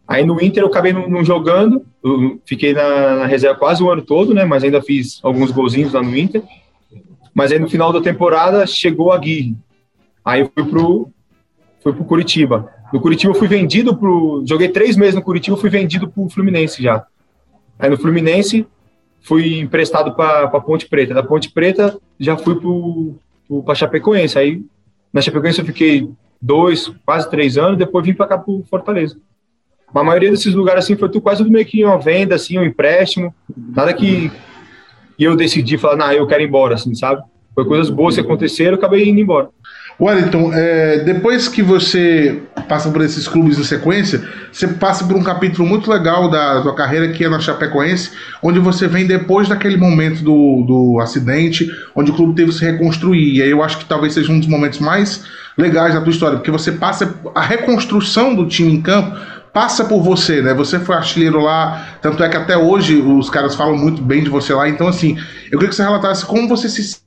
[0.07, 1.85] Aí no Inter eu acabei não, jogando,
[2.43, 4.43] fiquei na, na, reserva quase o ano todo, né?
[4.43, 6.41] Mas ainda fiz alguns golzinhos lá no Inter.
[7.33, 9.55] Mas aí no final da temporada chegou a Gui.
[10.25, 11.09] Aí eu fui pro,
[11.83, 12.71] fui pro Curitiba.
[12.91, 14.43] No Curitiba eu fui vendido pro.
[14.47, 17.05] Joguei três meses no Curitiba, fui vendido pro Fluminense já.
[17.77, 18.65] Aí no Fluminense
[19.21, 21.13] fui emprestado para Ponte Preta.
[21.13, 23.15] Da Ponte Preta já fui pro,
[23.49, 24.37] pro, pra Chapecoense.
[24.37, 24.63] Aí
[25.11, 26.07] na Chapecoense eu fiquei
[26.39, 29.17] dois, quase três anos, depois vim para cá para Fortaleza.
[29.93, 33.33] a maioria desses lugares assim foi tudo quase meio que uma venda, assim, um empréstimo,
[33.75, 34.31] nada que
[35.19, 37.21] eu decidi falar, não, eu quero ir embora, assim, sabe?
[37.53, 39.49] Foi coisas boas que aconteceram, eu acabei indo embora.
[39.99, 45.23] Wellington, é, depois que você passa por esses clubes em sequência, você passa por um
[45.23, 49.75] capítulo muito legal da sua carreira que é na Chapecoense, onde você vem depois daquele
[49.75, 53.35] momento do, do acidente, onde o clube teve que se reconstruir.
[53.35, 55.25] E aí eu acho que talvez seja um dos momentos mais
[55.57, 59.19] legais da tua história, porque você passa a reconstrução do time em campo
[59.51, 60.53] passa por você, né?
[60.53, 64.29] Você foi artilheiro lá, tanto é que até hoje os caras falam muito bem de
[64.29, 64.69] você lá.
[64.69, 66.99] Então, assim, eu queria que você relatasse como você se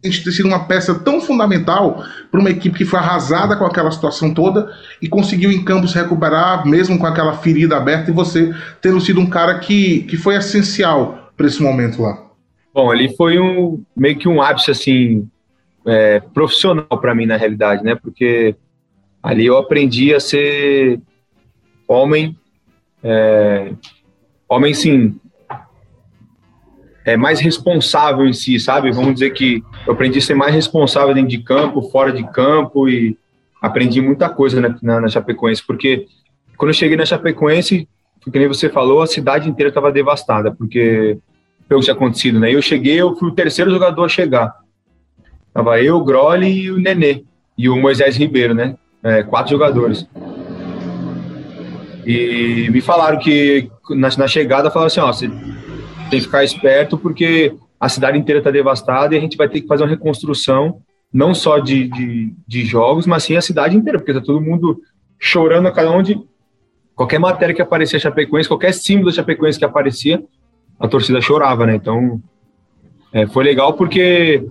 [0.00, 4.32] ter sido uma peça tão fundamental para uma equipe que foi arrasada com aquela situação
[4.32, 9.00] toda e conseguiu em campo se recuperar, mesmo com aquela ferida aberta, e você tendo
[9.00, 12.26] sido um cara que, que foi essencial para esse momento lá.
[12.72, 15.28] Bom, ali foi um meio que um ápice assim
[15.86, 17.94] é, profissional para mim, na realidade, né?
[17.94, 18.54] Porque
[19.22, 21.00] ali eu aprendi a ser
[21.86, 22.36] homem,
[23.02, 23.72] é,
[24.48, 25.19] homem, sim,
[27.04, 28.90] é mais responsável em si, sabe?
[28.90, 32.88] Vamos dizer que eu aprendi a ser mais responsável dentro de campo, fora de campo
[32.88, 33.16] e
[33.60, 36.06] aprendi muita coisa na, na, na Chapecoense, porque
[36.56, 37.88] quando eu cheguei na Chapecoense,
[38.30, 41.18] que nem você falou, a cidade inteira estava devastada, porque
[41.66, 42.52] pelo que tinha acontecido, né?
[42.52, 44.54] Eu cheguei, eu fui o terceiro jogador a chegar.
[45.54, 47.22] Tava eu, o Groli e o Nenê.
[47.56, 48.74] E o Moisés Ribeiro, né?
[49.02, 50.06] É, quatro jogadores.
[52.04, 55.30] E me falaram que na, na chegada falaram assim, ó, você
[56.10, 59.62] tem que ficar esperto porque a cidade inteira está devastada e a gente vai ter
[59.62, 63.98] que fazer uma reconstrução, não só de, de, de jogos, mas sim a cidade inteira,
[63.98, 64.80] porque tá todo mundo
[65.18, 66.20] chorando a cada onde
[66.94, 70.22] qualquer matéria que aparecia Chapecoense, qualquer símbolo da Chapecoense que aparecia,
[70.78, 71.74] a torcida chorava, né?
[71.76, 72.20] Então,
[73.12, 74.44] é, foi legal porque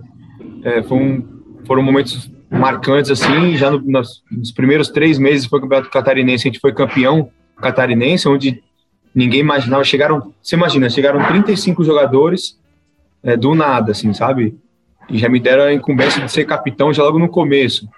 [0.64, 1.22] é, um,
[1.64, 6.48] foram momentos marcantes, assim, já no, nos, nos, primeiros três meses foi o Campeonato Catarinense,
[6.48, 8.62] a gente foi campeão catarinense, onde
[9.14, 12.58] ninguém imaginava, chegaram, você imagina, chegaram 35 jogadores
[13.22, 14.56] é, do nada, assim, sabe?
[15.08, 17.88] E já me deram a incumbência de ser capitão já logo no começo.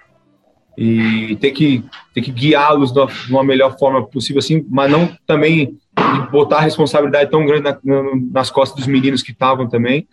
[0.75, 2.99] E ter que, ter que guiá-los de
[3.29, 5.77] uma melhor forma possível, assim, mas não também
[6.31, 7.77] botar a responsabilidade tão grande na,
[8.31, 10.07] nas costas dos meninos que estavam também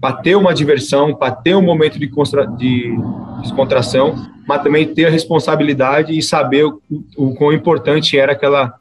[0.00, 2.10] para ter uma diversão, para ter um momento de,
[2.56, 2.96] de
[3.40, 4.14] descontração,
[4.46, 6.80] mas também ter a responsabilidade e saber o,
[7.16, 8.74] o quão importante era aquela,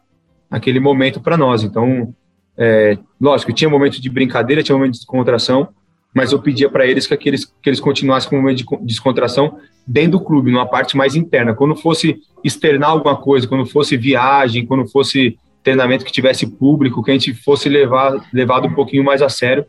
[0.53, 1.63] aquele momento para nós.
[1.63, 2.13] Então,
[2.55, 5.69] é, lógico, tinha momento de brincadeira, tinha momento de descontração,
[6.13, 9.57] mas eu pedia para eles que, aqueles, que eles continuassem com um momento de descontração
[9.85, 11.55] dentro do clube, numa parte mais interna.
[11.55, 17.09] Quando fosse externar alguma coisa, quando fosse viagem, quando fosse treinamento que tivesse público, que
[17.09, 19.65] a gente fosse levar, levado um pouquinho mais a sério,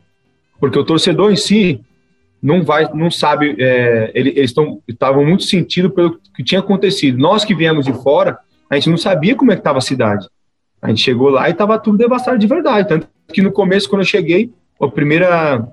[0.59, 1.81] porque o torcedor em si
[2.43, 4.53] não vai, não sabe, é, eles
[4.87, 7.17] estavam muito sentidos pelo que tinha acontecido.
[7.17, 8.37] Nós que viemos de fora,
[8.69, 10.27] a gente não sabia como é que estava a cidade.
[10.85, 12.87] A gente chegou lá e estava tudo devastado de verdade.
[12.87, 15.67] Tanto que no começo, quando eu cheguei, a primeira,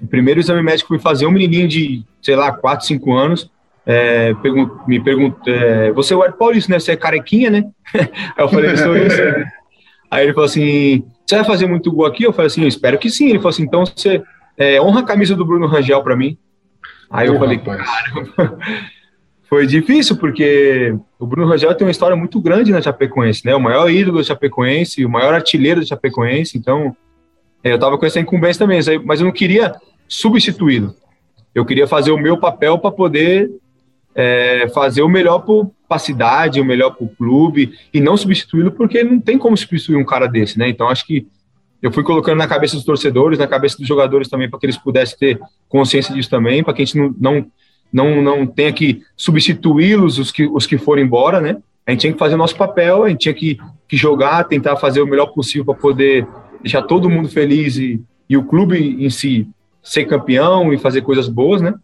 [0.00, 3.50] o primeiro exame médico que fui fazer, um menininho de, sei lá, 4, 5 anos,
[3.84, 6.78] é, pergun me perguntou, é, você é o Ed Paulista, né?
[6.78, 7.64] Você é carequinha, né?
[7.92, 9.20] Aí eu falei, sou isso.
[10.08, 12.22] Aí ele falou assim, você vai fazer muito gol aqui?
[12.22, 13.28] Eu falei assim, eu espero que sim.
[13.28, 14.22] Ele falou assim, então você
[14.56, 16.38] é, honra a camisa do Bruno Rangel para mim.
[17.10, 17.82] Aí eu falei, rapaz.
[17.82, 18.58] caramba.
[19.48, 23.54] Foi difícil, porque o Bruno Rangel tem uma história muito grande na Chapecoense, né?
[23.54, 26.94] O maior ídolo da Chapecoense, o maior artilheiro da Chapecoense, então
[27.64, 29.74] é, eu tava com essa incumbência também, mas eu não queria
[30.06, 30.94] substituí-lo.
[31.54, 33.50] Eu queria fazer o meu papel para poder
[34.14, 38.72] é, fazer o melhor para a cidade, o melhor para o clube, e não substituí-lo,
[38.72, 40.68] porque não tem como substituir um cara desse, né?
[40.68, 41.26] Então acho que
[41.80, 44.76] eu fui colocando na cabeça dos torcedores, na cabeça dos jogadores também, para que eles
[44.76, 47.46] pudessem ter consciência disso também, para que a gente não, não
[47.92, 51.56] não, não tenha que substituí-los, os que, os que foram embora, né?
[51.86, 54.76] A gente tinha que fazer o nosso papel, a gente tinha que, que jogar, tentar
[54.76, 56.26] fazer o melhor possível para poder
[56.60, 59.48] deixar todo mundo feliz e, e o clube em si
[59.82, 61.74] ser campeão e fazer coisas boas, né?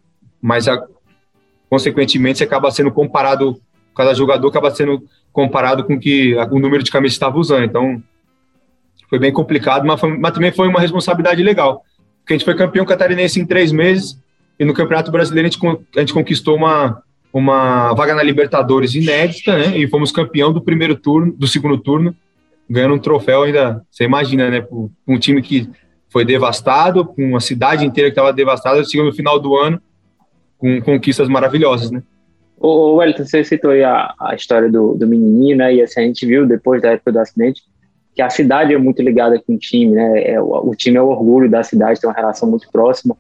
[0.43, 0.83] Mas, a,
[1.71, 3.59] consequentemente, você acaba sendo comparado,
[3.97, 7.65] cada jogador acaba sendo comparado com que o número de camisas estava usando.
[7.65, 8.03] Então,
[9.09, 11.83] foi bem complicado, mas, foi, mas também foi uma responsabilidade legal.
[12.21, 14.19] Porque a gente foi campeão catarinense em três meses,
[14.59, 19.57] e no Campeonato Brasileiro a gente, a gente conquistou uma, uma vaga na Libertadores inédita,
[19.57, 19.77] né?
[19.77, 22.15] E fomos campeão do primeiro turno, do segundo turno,
[22.69, 24.61] ganhando um troféu ainda, você imagina, né?
[24.61, 24.77] Para
[25.09, 25.69] um time que
[26.09, 29.81] foi devastado, com uma cidade inteira que estava devastada, chegou no final do ano
[30.59, 32.03] com conquistas maravilhosas, né?
[32.57, 35.75] O Wellington, você citou aí a, a história do, do menininho, né?
[35.75, 37.63] E assim, a gente viu depois da época do acidente
[38.15, 40.23] que a cidade é muito ligada com o time, né?
[40.23, 43.17] É, o, o time é o orgulho da cidade, tem uma relação muito próxima.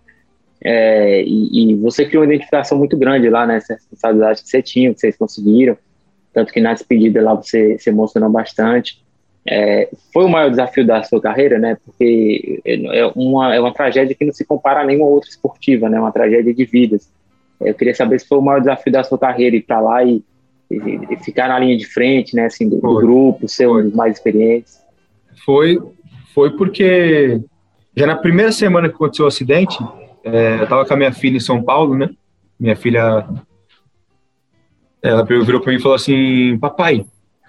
[0.66, 4.94] É, e, e, você criou uma identificação muito grande lá né, responsabilidade que você tinha,
[4.94, 5.76] que vocês conseguiram.
[6.32, 9.04] Tanto que na despedida lá você se emocionou bastante.
[9.46, 11.76] É, foi o maior desafio da sua carreira, né?
[11.84, 16.00] Porque é uma, é uma tragédia que não se compara a nenhuma outra esportiva, né?
[16.00, 17.10] Uma tragédia de vidas.
[17.60, 20.24] Eu queria saber se foi o maior desafio da sua carreira ir para lá e,
[20.70, 20.76] e,
[21.10, 22.46] e, ficar na linha de frente, né?
[22.46, 24.82] Assim, do, do grupo, ser um dos mais experientes.
[25.44, 25.78] Foi,
[26.34, 27.38] foi porque
[27.94, 29.78] já na primeira semana que aconteceu o acidente,
[30.24, 32.10] é, eu tava com a minha filha em São Paulo, né?
[32.58, 33.26] Minha filha,
[35.02, 37.04] ela virou para mim e falou assim, papai,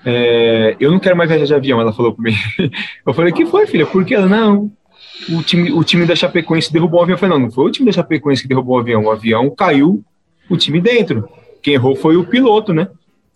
[0.06, 2.36] é, eu não quero mais viajar de avião, ela falou para mim.
[3.06, 3.86] Eu falei, que foi, filha?
[3.86, 4.72] Por que ela, não,
[5.30, 7.16] o time, o time da Chapecoense derrubou o avião.
[7.16, 9.50] Eu falei, não, não foi o time da Chapecoense que derrubou o avião, o avião
[9.50, 10.04] caiu,
[10.50, 11.28] o time dentro.
[11.62, 12.88] Quem errou foi o piloto, né?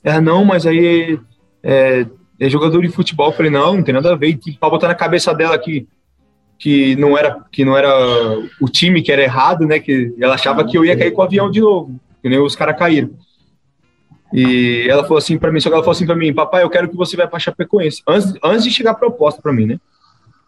[0.04, 1.19] Ela, não, mas aí
[1.63, 2.06] é,
[2.39, 3.28] é jogador de futebol.
[3.28, 4.38] Eu falei, não, não tem nada a ver.
[4.60, 5.88] Para botar na cabeça dela que
[6.60, 7.89] que não era que não era
[8.62, 9.80] o time que era errado, né?
[9.80, 12.56] Que ela achava que eu ia cair com o avião de novo, que nem os
[12.56, 13.12] caras caíram.
[14.32, 16.69] E ela falou assim para mim, só que ela falou assim para mim, papai, eu
[16.69, 18.04] quero que você vá para Chapecoense.
[18.06, 19.80] Antes, antes de chegar a proposta para mim, né?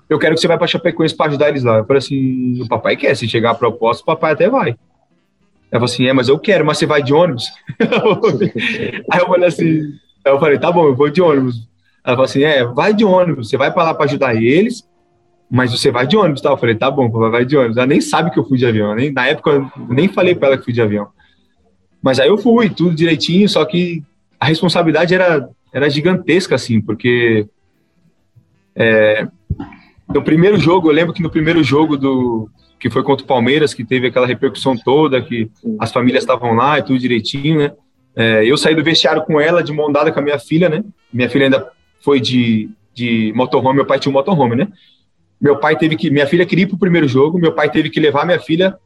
[0.10, 1.78] Eu quero que você vá para Chapecoense para ajudar eles lá.
[1.78, 4.72] Eu falei assim, o papai quer, se chegar a proposta, o papai até vai.
[5.72, 7.46] Ela falou assim, é, mas eu quero, mas você vai de ônibus?
[9.10, 9.82] Aí eu falei assim,
[10.26, 11.68] eu falei, tá bom, eu vou de ônibus.
[12.04, 14.86] Ela falou assim, é, vai de ônibus, você vai para lá para ajudar eles,
[15.52, 16.50] mas você vai de ônibus, tá?
[16.50, 17.76] Eu falei, tá bom, vai de ônibus.
[17.76, 20.48] Ela nem sabe que eu fui de avião, nem, na época eu nem falei para
[20.48, 21.10] ela que fui de avião.
[22.02, 24.02] Mas aí eu fui, tudo direitinho, só que
[24.40, 27.46] a responsabilidade era, era gigantesca, assim, porque
[28.74, 29.28] é,
[30.08, 33.74] no primeiro jogo, eu lembro que no primeiro jogo do que foi contra o Palmeiras,
[33.74, 37.72] que teve aquela repercussão toda, que as famílias estavam lá e tudo direitinho, né?
[38.16, 40.84] É, eu saí do vestiário com ela, de mão dada com a minha filha, né?
[41.14, 44.68] Minha filha ainda foi de, de motorhome, meu pai tinha um motorhome, né?
[45.42, 46.12] Meu pai teve que.
[46.12, 48.78] Minha filha queria ir para o primeiro jogo, meu pai teve que levar minha filha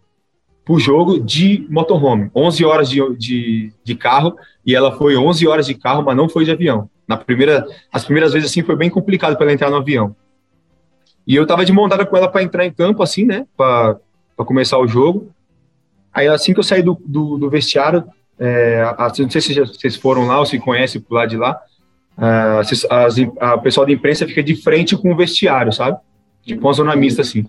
[0.64, 2.32] para o jogo de motorhome.
[2.34, 6.30] 11 horas de, de, de, carro, e ela foi 11 horas de carro, mas não
[6.30, 6.90] foi de avião.
[7.08, 10.16] Na primeira, as primeiras vezes, assim, foi bem complicado para ela entrar no avião.
[11.28, 14.00] E eu estava de montada com ela para entrar em campo, assim, né, para
[14.38, 15.30] começar o jogo.
[16.12, 18.04] Aí, assim que eu saí do, do, do vestiário,
[18.40, 18.84] é,
[19.20, 21.60] não sei se vocês foram lá ou se conhecem por lá de lá,
[22.18, 25.98] a, a, a pessoal da imprensa fica de frente com o vestiário, sabe?
[26.46, 27.46] Tipo uma zona mista, assim.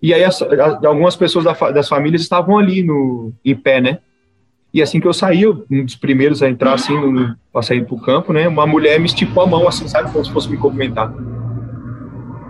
[0.00, 3.98] E aí as, as, algumas pessoas da, das famílias estavam ali no, em pé, né?
[4.72, 7.98] E assim que eu saí, um dos primeiros a entrar, assim, no, pra sair pro
[7.98, 8.46] campo, né?
[8.46, 10.12] Uma mulher me esticou a mão, assim, sabe?
[10.12, 11.12] Como se fosse me cumprimentar.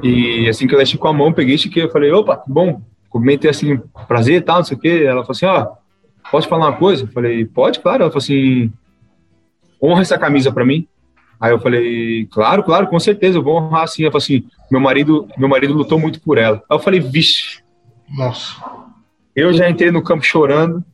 [0.02, 3.80] E assim que ela esticou a mão, peguei, estiquei, eu falei, opa, bom, cumprimentei assim,
[4.06, 5.02] prazer e tal, não sei o quê.
[5.04, 7.04] Ela falou assim, ó, oh, posso falar uma coisa?
[7.04, 8.02] Eu falei, pode, claro.
[8.02, 8.72] Ela falou assim,
[9.82, 10.86] honra essa camisa para mim.
[11.40, 14.02] Aí eu falei, claro, claro, com certeza, eu vou honrar assim.
[14.02, 16.62] Ela falou assim, meu marido, meu marido lutou muito por ela.
[16.68, 17.60] Aí eu falei, vixe.
[18.16, 18.56] Nossa.
[19.34, 20.84] Eu já entrei no campo chorando,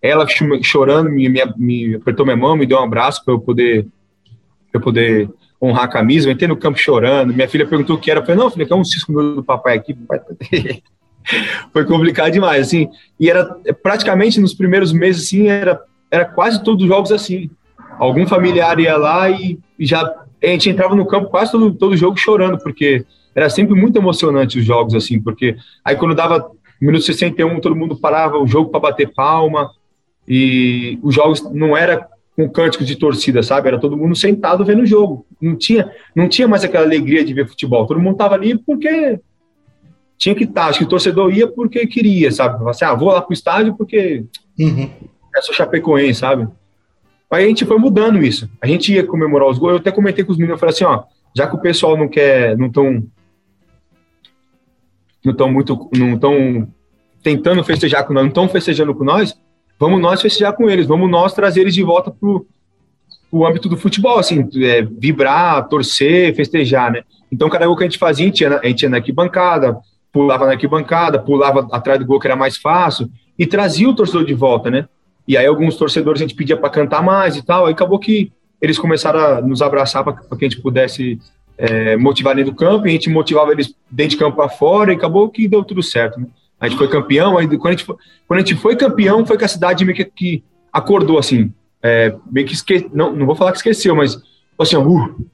[0.00, 0.26] ela
[0.62, 3.86] chorando, me, me, me apertou minha mão, me deu um abraço para eu poder,
[4.70, 6.28] pra eu poder honrar a camisa.
[6.28, 8.20] Eu entrei no campo chorando, minha filha perguntou o que era.
[8.20, 9.96] Eu falei, não, que é um cisco do papai aqui.
[11.72, 12.88] Foi complicado demais, assim.
[13.18, 13.44] E era
[13.82, 15.80] praticamente nos primeiros meses, assim, era
[16.12, 17.50] era quase todos os jogos assim.
[17.98, 20.02] Algum familiar ia lá e, e já
[20.42, 24.58] a gente entrava no campo quase todo, todo jogo chorando, porque era sempre muito emocionante
[24.58, 26.50] os jogos assim, porque aí quando dava
[26.80, 29.70] minuto 61, todo mundo parava o jogo para bater palma,
[30.26, 33.68] e os jogos não era com cânticos de torcida, sabe?
[33.68, 35.26] Era todo mundo sentado vendo o jogo.
[35.40, 37.86] Não tinha, não tinha mais aquela alegria de ver futebol.
[37.86, 39.20] Todo mundo tava ali porque
[40.16, 40.62] tinha que estar.
[40.62, 40.66] Tá.
[40.68, 42.68] Acho que o torcedor ia porque queria, sabe?
[42.68, 44.24] Assim, ah, vou lá pro estádio porque
[44.58, 44.90] uhum.
[45.36, 46.48] é só Chapecoense, sabe?
[47.32, 48.48] Aí a gente foi mudando isso.
[48.60, 49.72] A gente ia comemorar os gols.
[49.72, 52.06] Eu até comentei com os meninos, eu falei assim, ó, já que o pessoal não
[52.06, 53.02] quer, não tão
[55.24, 56.68] não estão muito, não estão
[57.22, 59.34] tentando festejar com nós, não estão festejando com nós,
[59.78, 62.44] vamos nós festejar com eles, vamos nós trazer eles de volta pro,
[63.30, 67.02] o âmbito do futebol, assim, é, vibrar, torcer, festejar, né?
[67.30, 69.78] Então, cada gol que a gente fazia, a gente ia, a gente ia na arquibancada,
[70.12, 74.26] pulava na arquibancada, pulava atrás do gol que era mais fácil, e trazia o torcedor
[74.26, 74.86] de volta, né?
[75.26, 78.32] E aí alguns torcedores a gente pedia para cantar mais e tal, aí acabou que
[78.60, 81.18] eles começaram a nos abraçar para que a gente pudesse
[81.58, 84.92] é, motivar dentro do campo, e a gente motivava eles dentro de campo para fora,
[84.92, 86.20] e acabou que deu tudo certo.
[86.20, 86.26] Né?
[86.60, 89.36] A gente foi campeão, aí quando a gente foi, quando a gente foi campeão, foi
[89.36, 92.88] que a cidade meio que, que acordou, assim, é, meio que esque...
[92.92, 94.20] não, não vou falar que esqueceu, mas
[94.58, 95.26] assim, uh,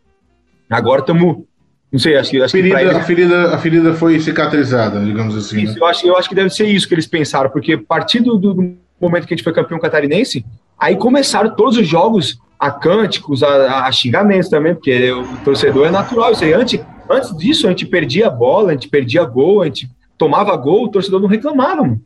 [0.71, 1.45] agora estamos
[1.91, 2.43] não sei, acho que.
[2.43, 2.97] Acho ferida, que eles...
[2.97, 5.63] a, ferida, a ferida foi cicatrizada, digamos assim.
[5.63, 5.81] Isso, né?
[5.81, 8.37] eu, acho, eu acho que deve ser isso que eles pensaram, porque a partir do,
[8.37, 10.45] do, momento que a gente foi campeão catarinense,
[10.79, 15.91] aí começaram todos os jogos a cânticos, a, a, xingamentos também, porque o torcedor é
[15.91, 16.33] natural.
[16.33, 16.53] Isso aí.
[16.53, 20.57] Antes, antes disso, a gente perdia a bola, a gente perdia gol, a gente tomava
[20.57, 22.01] gol, o torcedor não reclamava, mano.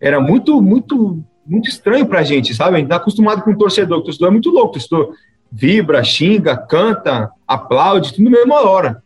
[0.00, 2.76] Era muito, muito, muito estranho pra gente, sabe?
[2.76, 5.14] A gente tá acostumado com o torcedor, o torcedor é muito louco, o torcedor
[5.50, 9.02] vibra, xinga, canta, aplaude, tudo na mesma hora.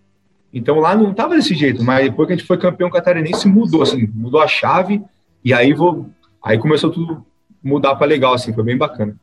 [0.52, 3.82] Então lá não tava desse jeito, mas depois que a gente foi campeão catarinense, mudou,
[3.82, 5.02] assim, mudou a chave,
[5.42, 6.10] e aí vou,
[6.44, 7.24] aí começou tudo
[7.62, 9.14] mudar para legal, assim, foi bem bacana.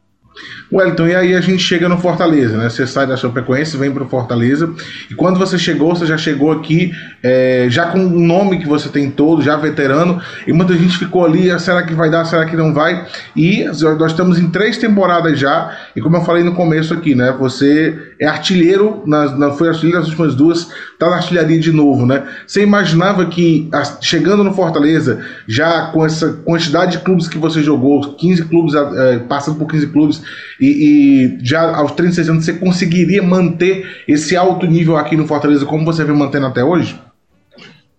[0.72, 2.70] Wellington, e aí a gente chega no Fortaleza, né?
[2.70, 4.72] Você sai da Chapecoense, vem para o Fortaleza,
[5.10, 6.92] e quando você chegou, você já chegou aqui
[7.24, 11.26] é, já com o nome que você tem todo, já veterano, e muita gente ficou
[11.26, 13.06] ali, ah, será que vai dar, será que não vai?
[13.36, 17.36] E nós estamos em três temporadas já, e como eu falei no começo aqui, né?
[17.40, 22.06] Você é artilheiro, na, na, foi artilheiro nas últimas duas, tá na artilharia de novo,
[22.06, 22.28] né?
[22.46, 23.70] Você imaginava que
[24.02, 29.20] chegando no Fortaleza, já com essa quantidade de clubes que você jogou, 15 clubes, é,
[29.20, 30.22] passando por 15 clubes,
[30.60, 35.66] e, e, já aos 36 anos você conseguiria manter esse alto nível aqui no Fortaleza
[35.66, 37.00] como você vem mantendo até hoje?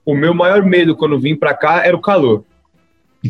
[0.05, 2.45] O meu maior medo quando vim para cá era o calor.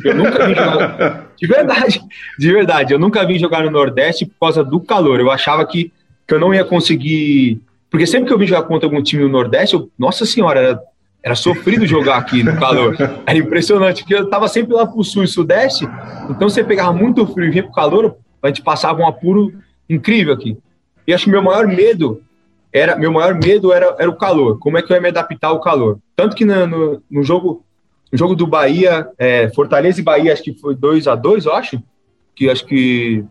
[0.05, 1.31] Eu nunca vim jogar.
[1.41, 2.01] De verdade,
[2.39, 2.93] de verdade.
[2.93, 5.19] Eu nunca vim jogar no Nordeste por causa do calor.
[5.21, 5.91] Eu achava que,
[6.29, 7.63] que eu não ia conseguir.
[7.91, 10.81] Porque sempre que eu vim jogar contra algum time no Nordeste, eu, nossa senhora, era,
[11.23, 12.97] era sofrido jogar aqui no calor.
[13.27, 15.87] Era impressionante, porque eu estava sempre lá pro sul e sudeste,
[16.31, 19.53] então você pegava muito frio e vinha pro calor, a gente passava um apuro
[19.89, 20.57] incrível aqui.
[21.07, 22.23] E acho que meu maior medo
[22.73, 24.59] era meu maior medo era, era o calor.
[24.59, 25.99] Como é que eu ia me adaptar ao calor?
[26.15, 27.65] Tanto que no, no, no jogo
[28.13, 31.55] no jogo do Bahia, é, Fortaleza e Bahia, acho que foi 2 a 2 eu
[31.55, 31.83] acho.
[32.35, 33.25] Que acho que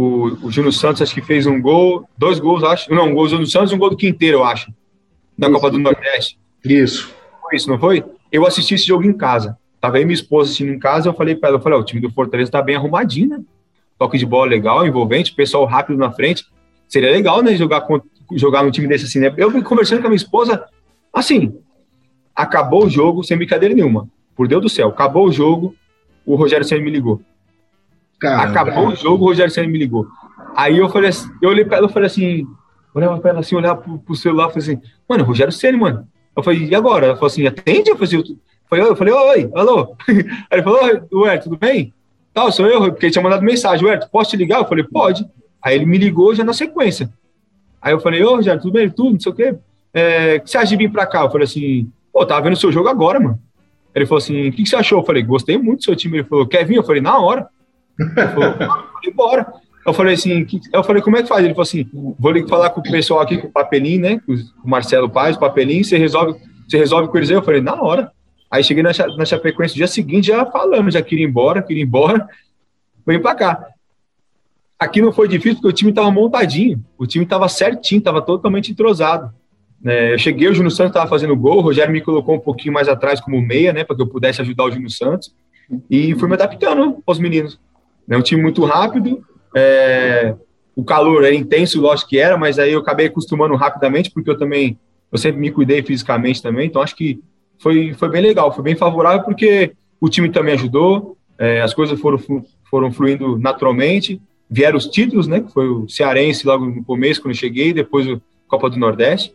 [0.00, 2.94] o, o Júnior Santos acho que fez um gol, dois gols, acho.
[2.94, 4.72] Não, um gol do Júnior Santos e um gol do Quinteiro, eu acho.
[5.36, 6.38] Da Copa do Nordeste.
[6.64, 7.12] Isso.
[7.42, 8.04] Foi isso, não foi?
[8.30, 9.58] Eu assisti esse jogo em casa.
[9.80, 12.00] Tava aí minha esposa assistindo em casa, eu falei para ela, eu falei, o time
[12.00, 13.40] do Fortaleza tá bem arrumadinho, né?
[13.98, 16.46] toque de bola legal, envolvente, pessoal rápido na frente.
[16.86, 17.84] Seria legal, né, jogar,
[18.36, 19.34] jogar num time desse assim, né?
[19.36, 20.64] Eu conversando com a minha esposa,
[21.12, 21.58] assim,
[22.36, 24.08] acabou o jogo, sem brincadeira nenhuma.
[24.36, 25.74] Por Deus do céu, acabou o jogo,
[26.24, 27.20] o Rogério Senna me ligou.
[28.18, 28.60] Caramba.
[28.60, 30.06] Acabou o jogo, o Rogério Senna me ligou.
[30.56, 32.46] Aí eu falei assim, eu olhei pra ela e falei assim,
[32.94, 36.08] olhava pra ela assim, olhava pro, pro celular, falei assim, mano, Rogério Senna, mano.
[36.34, 37.06] Eu falei, e agora?
[37.06, 37.90] Ela falou assim, atende?
[37.90, 38.38] Eu falei, assim,
[38.70, 39.96] eu falei, oi, alô.
[40.08, 41.92] Aí ele falou, oi, ué, tudo bem?
[42.34, 44.60] Tal, sou eu, porque ele tinha mandado mensagem, ué, posso te ligar?
[44.60, 45.28] Eu falei, pode.
[45.62, 47.10] Aí ele me ligou já na sequência.
[47.80, 48.90] Aí eu falei, ô, Rogério, tudo bem?
[48.90, 49.54] Tudo, não sei o quê.
[49.92, 51.22] É, que você acha de vir pra cá?
[51.22, 53.38] Eu falei assim, pô, tava vendo seu jogo agora, mano.
[53.94, 55.00] Ele falou assim, o que, que você achou?
[55.00, 56.18] Eu falei, gostei muito do seu time.
[56.18, 56.76] Ele falou, quer vir?
[56.76, 57.48] Eu falei, na hora.
[57.98, 58.54] Ele falou,
[59.14, 59.52] bora.
[59.86, 61.44] Eu falei assim, eu falei, como é que faz?
[61.44, 61.88] Ele falou assim,
[62.18, 64.20] vou falar com o pessoal aqui, com o Papelinho, né?
[64.26, 66.38] Com o Marcelo Paz, o Papelinho, você resolve,
[66.68, 67.36] você resolve com eles aí?
[67.36, 68.12] Eu falei, na hora.
[68.50, 71.82] Aí cheguei na, na Chapecoense no dia seguinte, já falando, já queria ir embora, queria
[71.82, 72.26] ir embora.
[73.06, 73.66] Vem pra cá.
[74.78, 78.70] Aqui não foi difícil porque o time estava montadinho, o time estava certinho, estava totalmente
[78.70, 79.32] entrosado.
[79.84, 82.74] É, eu cheguei, o Júnior Santos estava fazendo gol, o Rogério me colocou um pouquinho
[82.74, 85.34] mais atrás como meia, né, para que eu pudesse ajudar o Júnior Santos,
[85.90, 87.58] e fui me adaptando aos meninos.
[88.08, 89.22] É um time muito rápido,
[89.54, 90.34] é,
[90.74, 94.38] o calor era intenso, lógico que era, mas aí eu acabei acostumando rapidamente, porque eu
[94.38, 94.78] também,
[95.10, 97.20] eu sempre me cuidei fisicamente também, então acho que
[97.58, 102.00] foi, foi bem legal, foi bem favorável, porque o time também ajudou, é, as coisas
[102.00, 102.18] foram
[102.70, 104.20] foram fluindo naturalmente.
[104.50, 105.40] Vieram os títulos, né?
[105.40, 109.34] Que foi o Cearense logo no começo, quando eu cheguei, depois o Copa do Nordeste.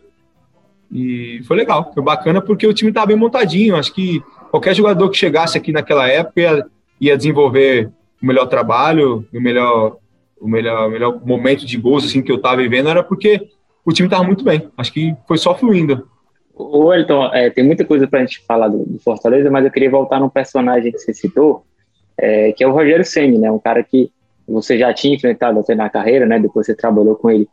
[0.90, 3.76] E foi legal, foi bacana porque o time estava bem montadinho.
[3.76, 6.66] Acho que qualquer jogador que chegasse aqui naquela época ia,
[7.00, 7.90] ia desenvolver
[8.24, 9.98] o melhor trabalho, o melhor,
[10.40, 13.48] o melhor, o melhor momento de gols assim, que eu estava vivendo era porque
[13.84, 14.66] o time estava muito bem.
[14.78, 16.08] Acho que foi só fluindo.
[16.54, 19.70] O Elton, é, tem muita coisa para a gente falar do, do, Fortaleza, mas eu
[19.70, 21.64] queria voltar num personagem que você citou,
[22.16, 23.50] é, que é o Rogério Ceni, né?
[23.50, 24.10] Um cara que
[24.48, 26.38] você já tinha enfrentado até na carreira, né?
[26.38, 27.46] Depois você trabalhou com ele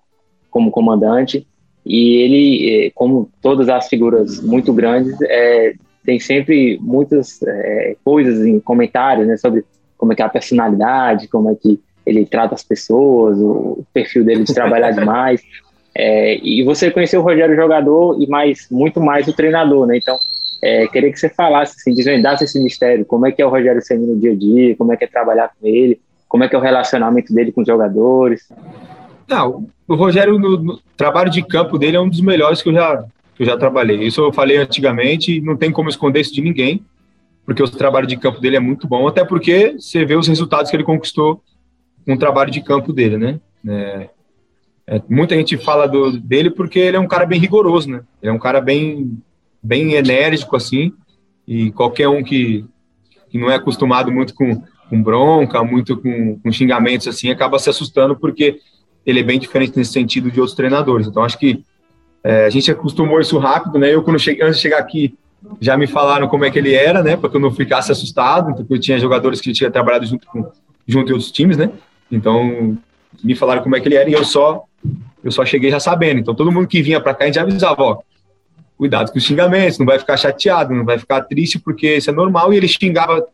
[0.50, 1.46] como comandante.
[1.86, 5.74] E ele, é, como todas as figuras muito grandes, é,
[6.06, 9.66] tem sempre muitas é, coisas em comentários né, sobre
[10.02, 14.26] como é que é a personalidade, como é que ele trata as pessoas, o perfil
[14.26, 15.44] dele de trabalhar demais.
[15.94, 19.98] É, e você conheceu o Rogério jogador e mais muito mais o treinador, né?
[19.98, 20.18] Então,
[20.60, 23.06] é, queria que você falasse, assim, desvendasse esse mistério.
[23.06, 24.76] Como é que é o Rogério Ceni no dia a dia?
[24.76, 26.02] Como é que é trabalhar com ele?
[26.28, 28.50] Como é que é o relacionamento dele com os jogadores?
[29.28, 32.74] Não, o Rogério, no, no, trabalho de campo dele é um dos melhores que eu
[32.74, 34.02] já, que eu já trabalhei.
[34.02, 36.84] Isso eu falei antigamente não tem como esconder isso de ninguém,
[37.46, 40.70] porque o trabalho de campo dele é muito bom, até porque você vê os resultados
[40.70, 41.42] que ele conquistou
[42.06, 43.40] com o trabalho de campo dele, né?
[43.68, 44.10] É,
[44.88, 48.02] é, muita gente fala do, dele porque ele é um cara bem rigoroso, né?
[48.22, 49.18] Ele é um cara bem,
[49.62, 50.94] bem enérgico, assim,
[51.48, 52.66] e qualquer um que,
[53.30, 57.70] que não é acostumado muito com, com bronca, muito com, com xingamentos, assim, acaba se
[57.70, 58.60] assustando porque
[59.06, 61.08] ele é bem diferente nesse sentido de outros treinadores.
[61.08, 61.64] Então, acho que
[62.24, 63.94] é, a gente acostumou isso rápido, né?
[63.94, 65.18] Eu, quando cheguei, antes de chegar aqui,
[65.60, 67.18] já me falaram como é que ele era, né?
[67.18, 70.52] Para que eu não ficasse assustado, porque eu tinha jogadores que tinha trabalhado junto com
[70.88, 71.72] junto em outros times, né?
[72.12, 72.78] Então,
[73.24, 74.66] me falaram como é que ele era e eu só
[75.24, 76.20] eu só cheguei já sabendo.
[76.20, 78.00] Então, todo mundo que vinha para cá, a gente avisava, ó,
[78.78, 82.14] cuidado com os xingamentos, não vai ficar chateado, não vai ficar triste, porque isso é
[82.14, 82.52] normal.
[82.52, 83.26] E ele xingava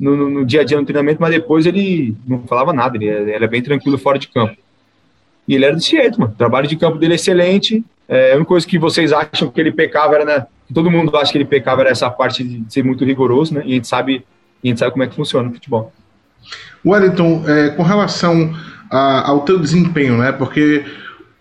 [0.00, 3.06] no, no, no dia a dia no treinamento, mas depois ele não falava nada, ele,
[3.06, 4.56] ele era bem tranquilo fora de campo.
[5.46, 6.32] E ele era desse jeito, mano.
[6.32, 7.84] O trabalho de campo dele é excelente.
[8.08, 10.46] É, a única coisa que vocês acham que ele pecava era, né?
[10.74, 13.62] Todo mundo acha que ele pecava era essa parte de ser muito rigoroso, né?
[13.64, 14.24] E a gente sabe,
[14.62, 15.92] a gente sabe como é que funciona o futebol.
[16.84, 18.54] Wellington, é, com relação
[18.90, 20.32] a, ao teu desempenho, né?
[20.32, 20.84] Porque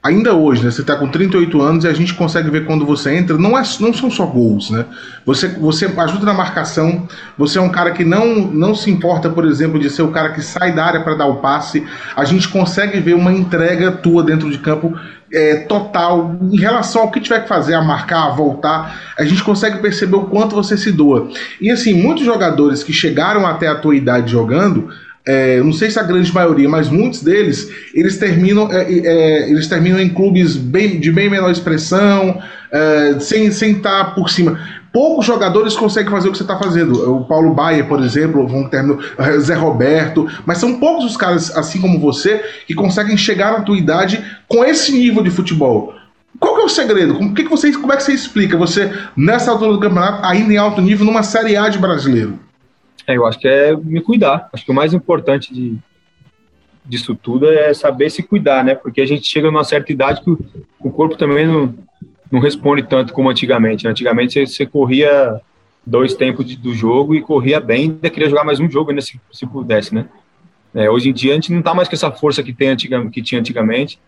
[0.03, 3.15] ainda hoje, né, você está com 38 anos e a gente consegue ver quando você
[3.15, 4.85] entra, não, é, não são só gols, né?
[5.25, 7.07] Você, você ajuda na marcação,
[7.37, 10.33] você é um cara que não, não se importa, por exemplo, de ser o cara
[10.33, 11.85] que sai da área para dar o passe.
[12.15, 14.93] A gente consegue ver uma entrega tua dentro de campo
[15.33, 19.13] é, total em relação ao que tiver que fazer, a marcar, a voltar.
[19.17, 21.29] A gente consegue perceber o quanto você se doa.
[21.59, 24.89] E assim, muitos jogadores que chegaram até a tua idade jogando
[25.25, 29.67] é, não sei se a grande maioria, mas muitos deles, eles terminam, é, é, eles
[29.67, 34.59] terminam em clubes bem, de bem menor expressão, é, sem estar tá por cima.
[34.93, 37.15] Poucos jogadores conseguem fazer o que você está fazendo.
[37.15, 39.01] O Paulo Baia, por exemplo, vão terminar,
[39.39, 43.75] Zé Roberto, mas são poucos os caras, assim como você, que conseguem chegar na tua
[43.75, 45.95] idade com esse nível de futebol.
[46.39, 47.15] Qual que é o segredo?
[47.15, 50.53] Como, que que você, como é que você explica você, nessa altura do campeonato, ainda
[50.53, 52.37] em alto nível, numa Série A de brasileiro?
[53.07, 54.47] É, eu acho que é me cuidar.
[54.53, 55.75] Acho que o mais importante de,
[56.85, 58.75] disso tudo é saber se cuidar, né?
[58.75, 60.39] Porque a gente chega numa certa idade que o,
[60.79, 61.73] o corpo também não,
[62.33, 63.87] não responde tanto como antigamente.
[63.87, 65.39] Antigamente você, você corria
[65.85, 69.03] dois tempos de, do jogo e corria bem, ainda queria jogar mais um jogo ainda
[69.03, 70.07] se, se pudesse, né?
[70.73, 73.07] É, hoje em dia a gente não tá mais com essa força que, tem antiga,
[73.11, 73.99] que tinha antigamente,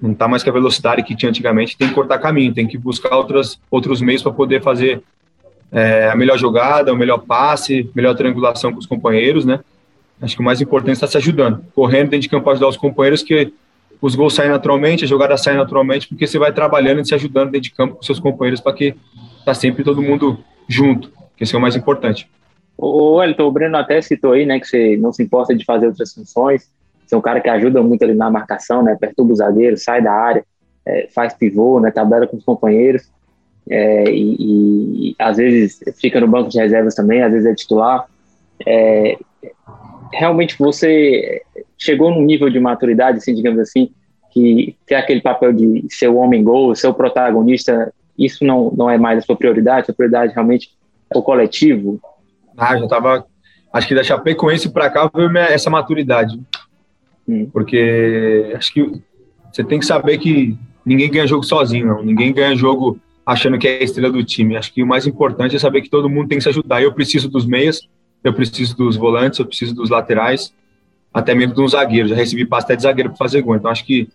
[0.00, 2.78] não tá mais com a velocidade que tinha antigamente, tem que cortar caminho, tem que
[2.78, 5.02] buscar outras, outros meios para poder fazer
[5.72, 9.58] é, a melhor jogada, o melhor passe, melhor triangulação com os companheiros, né?
[10.22, 12.76] Acho que o mais importante é estar se ajudando, correndo dentro de campo ajudar os
[12.76, 13.52] companheiros, que
[14.00, 17.50] os gols saem naturalmente, a jogada sai naturalmente, porque você vai trabalhando e se ajudando
[17.50, 18.94] dentro de campo com seus companheiros para que
[19.44, 20.38] tá sempre todo mundo
[20.68, 22.28] junto, que esse é o mais importante.
[22.76, 25.86] O Elton, o Breno até citou aí, né, que você não se importa de fazer
[25.86, 26.68] outras funções,
[27.06, 30.02] você é um cara que ajuda muito ali na marcação, né, perturba o zagueiro, sai
[30.02, 30.44] da área,
[30.84, 33.08] é, faz pivô, né, tabela com os companheiros
[33.68, 38.06] é, e, e, às vezes fica no banco de reservas também, às vezes é titular.
[38.66, 39.16] É,
[40.12, 41.42] realmente você
[41.84, 43.90] chegou num nível de maturidade, assim, digamos assim,
[44.32, 48.88] que ter aquele papel de ser o homem gol, ser o protagonista, isso não, não
[48.88, 50.70] é mais a sua prioridade, a prioridade realmente
[51.12, 52.00] é o coletivo?
[52.56, 53.26] Ah, já tava,
[53.72, 56.40] acho que da Chapecoense para cá veio essa maturidade,
[57.28, 57.48] hum.
[57.52, 59.02] porque acho que
[59.52, 62.02] você tem que saber que ninguém ganha jogo sozinho, não.
[62.02, 64.56] ninguém ganha jogo achando que é a estrela do time.
[64.56, 66.82] Acho que o mais importante é saber que todo mundo tem que se ajudar.
[66.82, 67.80] Eu preciso dos meias,
[68.22, 70.52] eu preciso dos volantes, eu preciso dos laterais,
[71.14, 72.08] até mesmo de um zagueiro.
[72.08, 73.54] Já recebi passe até de zagueiro para fazer gol.
[73.54, 74.08] Então acho que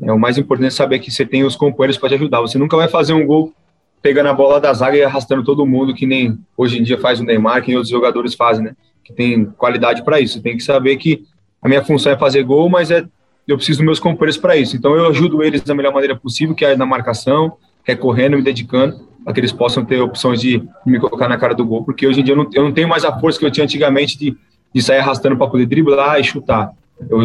[0.00, 2.40] é o mais importante é saber que você tem os companheiros para te ajudar.
[2.40, 3.52] Você nunca vai fazer um gol
[4.00, 7.18] pegando a bola da zaga e arrastando todo mundo, que nem hoje em dia faz
[7.18, 8.76] o Neymar, que outros jogadores fazem, né?
[9.02, 10.40] que tem qualidade para isso.
[10.40, 11.24] Tem que saber que
[11.60, 13.04] a minha função é fazer gol, mas é
[13.46, 14.76] eu preciso dos meus companheiros para isso.
[14.76, 18.36] Então eu ajudo eles da melhor maneira possível, que é na marcação, que é correndo,
[18.36, 21.84] me dedicando, para que eles possam ter opções de me colocar na cara do gol,
[21.84, 23.64] porque hoje em dia eu não, eu não tenho mais a força que eu tinha
[23.64, 24.36] antigamente de,
[24.76, 26.70] de sair arrastando para poder driblar e chutar.
[27.08, 27.22] Eu,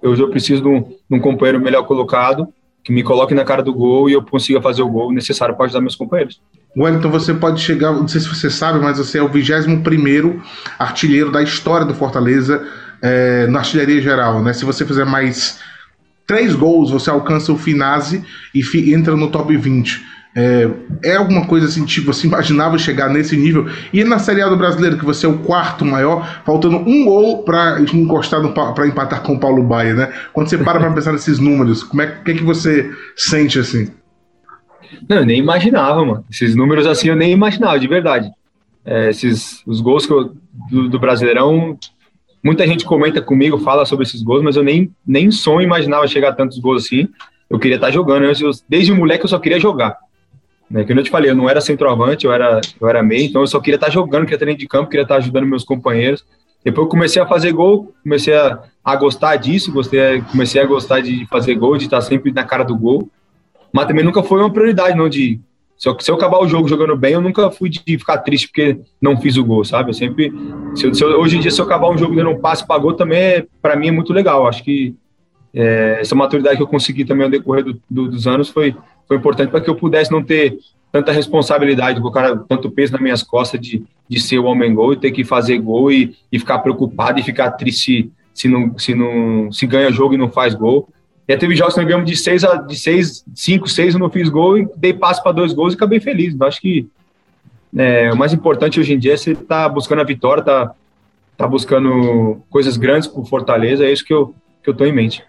[0.00, 2.46] eu, eu preciso de um, de um companheiro melhor colocado,
[2.84, 5.64] que me coloque na cara do gol e eu consiga fazer o gol necessário para
[5.64, 6.40] ajudar meus companheiros.
[6.76, 10.40] Wellington, você pode chegar, não sei se você sabe, mas você é o 21
[10.78, 12.64] artilheiro da história do Fortaleza
[13.02, 14.40] é, na artilharia geral.
[14.40, 14.52] Né?
[14.52, 15.58] Se você fizer mais
[16.24, 18.24] três gols, você alcança o Finazzi
[18.54, 20.11] e entra no top 20.
[20.34, 20.66] É,
[21.04, 23.66] é, alguma coisa assim, tipo, você imaginava chegar nesse nível?
[23.92, 27.42] E na Série A do Brasileiro, que você é o quarto maior, faltando um gol
[27.42, 28.40] para encostar
[28.74, 30.12] para empatar com o Paulo Baia, né?
[30.32, 33.90] Quando você para para pensar nesses números, como é que, é que você sente assim?
[35.06, 36.24] Não, eu nem imaginava, mano.
[36.30, 38.30] Esses números assim eu nem imaginava, de verdade.
[38.84, 40.34] É, esses os gols eu,
[40.70, 41.78] do, do, Brasileirão,
[42.42, 46.30] muita gente comenta comigo, fala sobre esses gols, mas eu nem, nem sonho imaginava chegar
[46.30, 47.06] a tantos gols assim.
[47.50, 48.24] Eu queria estar jogando.
[48.24, 49.98] Eu, desde moleque eu só queria jogar.
[50.72, 50.84] Né?
[50.84, 53.46] Que eu te falei, eu não era centroavante, eu era, eu era meio, então eu
[53.46, 56.24] só queria estar jogando, queria estar dentro de campo, queria estar ajudando meus companheiros.
[56.64, 61.00] Depois eu comecei a fazer gol, comecei a, a gostar disso, gostei, comecei a gostar
[61.00, 63.10] de fazer gol, de estar sempre na cara do gol.
[63.70, 65.40] Mas também nunca foi uma prioridade, não, de
[65.76, 68.46] se eu, se eu, acabar o jogo jogando bem, eu nunca fui de ficar triste
[68.46, 69.90] porque não fiz o gol, sabe?
[69.90, 70.32] Eu sempre.
[70.76, 72.64] Se eu, se eu, hoje em dia, se eu acabar um jogo dando um passe
[72.64, 74.46] para gol, também, é, para mim, é muito legal.
[74.46, 74.94] Acho que
[75.54, 78.74] é, essa maturidade que eu consegui também ao decorrer do, do, dos anos foi,
[79.06, 80.58] foi importante para que eu pudesse não ter
[80.90, 84.96] tanta responsabilidade, colocar tanto peso nas minhas costas de, de ser o homem gol e
[84.96, 89.50] ter que fazer gol e, e ficar preocupado e ficar triste se não, se não
[89.50, 90.88] se ganha jogo e não faz gol.
[91.28, 94.10] Já teve jogos que nós ganhamos de 6 a de seis, 5, 6, eu não
[94.10, 96.34] fiz gol e dei passo para dois gols e acabei feliz.
[96.38, 96.86] Eu acho que
[97.76, 100.74] é, o mais importante hoje em dia é você estar tá buscando a vitória, tá,
[101.36, 105.24] tá buscando coisas grandes para Fortaleza, é isso que eu, que eu tô em mente.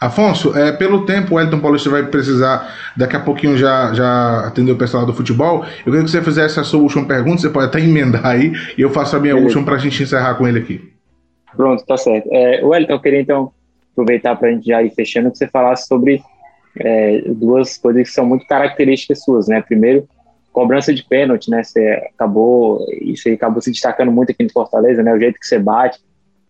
[0.00, 4.72] Afonso, é, pelo tempo, o Elton Paulista vai precisar, daqui a pouquinho já, já atender
[4.72, 5.64] o pessoal do futebol.
[5.78, 8.80] Eu queria que você fizesse a sua última pergunta, você pode até emendar aí, e
[8.80, 9.48] eu faço a minha Beleza.
[9.48, 10.92] última para a gente encerrar com ele aqui.
[11.56, 12.28] Pronto, tá certo.
[12.30, 13.52] É, Wellington, eu queria então
[13.92, 16.22] aproveitar para a gente já ir fechando, que você falasse sobre
[16.78, 19.62] é, duas coisas que são muito características suas, né?
[19.62, 20.06] Primeiro,
[20.52, 21.62] cobrança de pênalti, né?
[21.62, 21.80] Você
[22.14, 25.12] acabou, isso aí acabou se destacando muito aqui no Fortaleza, né?
[25.14, 25.98] O jeito que você bate,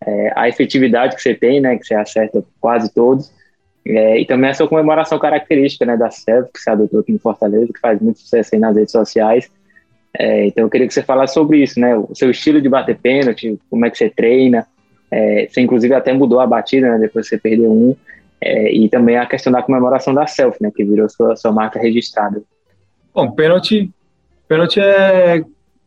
[0.07, 3.32] é, a efetividade que você tem, né, que você acerta quase todos,
[3.84, 7.18] é, e também a sua comemoração característica, né, da selfie que você adotou aqui em
[7.18, 9.50] Fortaleza, que faz muito sucesso aí nas redes sociais.
[10.18, 12.96] É, então eu queria que você falasse sobre isso, né, o seu estilo de bater
[12.96, 14.66] pênalti, como é que você treina,
[15.11, 17.94] é, você inclusive até mudou a batida, né, depois você perdeu um,
[18.40, 21.78] é, e também a questão da comemoração da selfie, né, que virou sua, sua marca
[21.78, 22.42] registrada.
[23.14, 23.90] Bom, pênalti,
[24.48, 25.42] pênalti é,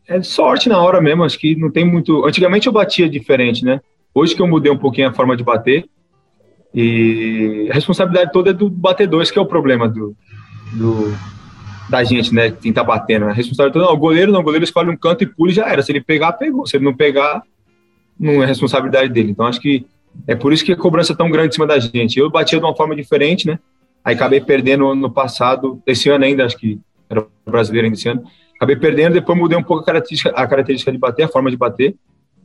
[0.08, 2.24] é sorte na hora mesmo, acho que não tem muito...
[2.24, 3.80] Antigamente eu batia diferente, né,
[4.14, 5.88] Hoje que eu mudei um pouquinho a forma de bater,
[6.74, 10.14] e a responsabilidade toda é do batedor, esse que é o problema do,
[10.72, 11.12] do
[11.88, 12.50] da gente, né?
[12.50, 13.26] Quem tá batendo.
[13.26, 15.54] A responsabilidade toda, não, o goleiro não, o goleiro escolhe um canto e pula e
[15.54, 15.82] já era.
[15.82, 16.64] Se ele pegar, pegou.
[16.66, 17.42] Se ele não pegar,
[18.18, 19.30] não é responsabilidade dele.
[19.30, 19.84] Então acho que
[20.26, 22.18] é por isso que a cobrança é tão grande em cima da gente.
[22.18, 23.58] Eu batia de uma forma diferente, né?
[24.04, 28.22] Aí acabei perdendo no passado, esse ano ainda, acho que era brasileiro ainda esse ano.
[28.56, 31.56] Acabei perdendo, depois mudei um pouco a característica, a característica de bater, a forma de
[31.56, 31.96] bater.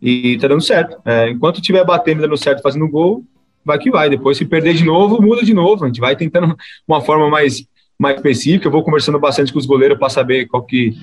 [0.02, 0.98] E tá dando certo.
[1.06, 3.24] É, enquanto tiver batendo, dando certo, fazendo gol,
[3.64, 4.10] vai que vai.
[4.10, 5.84] Depois, se perder de novo, muda de novo.
[5.84, 6.56] A gente vai tentando
[6.88, 7.66] uma forma mais,
[7.98, 8.68] mais específica.
[8.68, 10.96] Eu vou conversando bastante com os goleiros para saber qual que,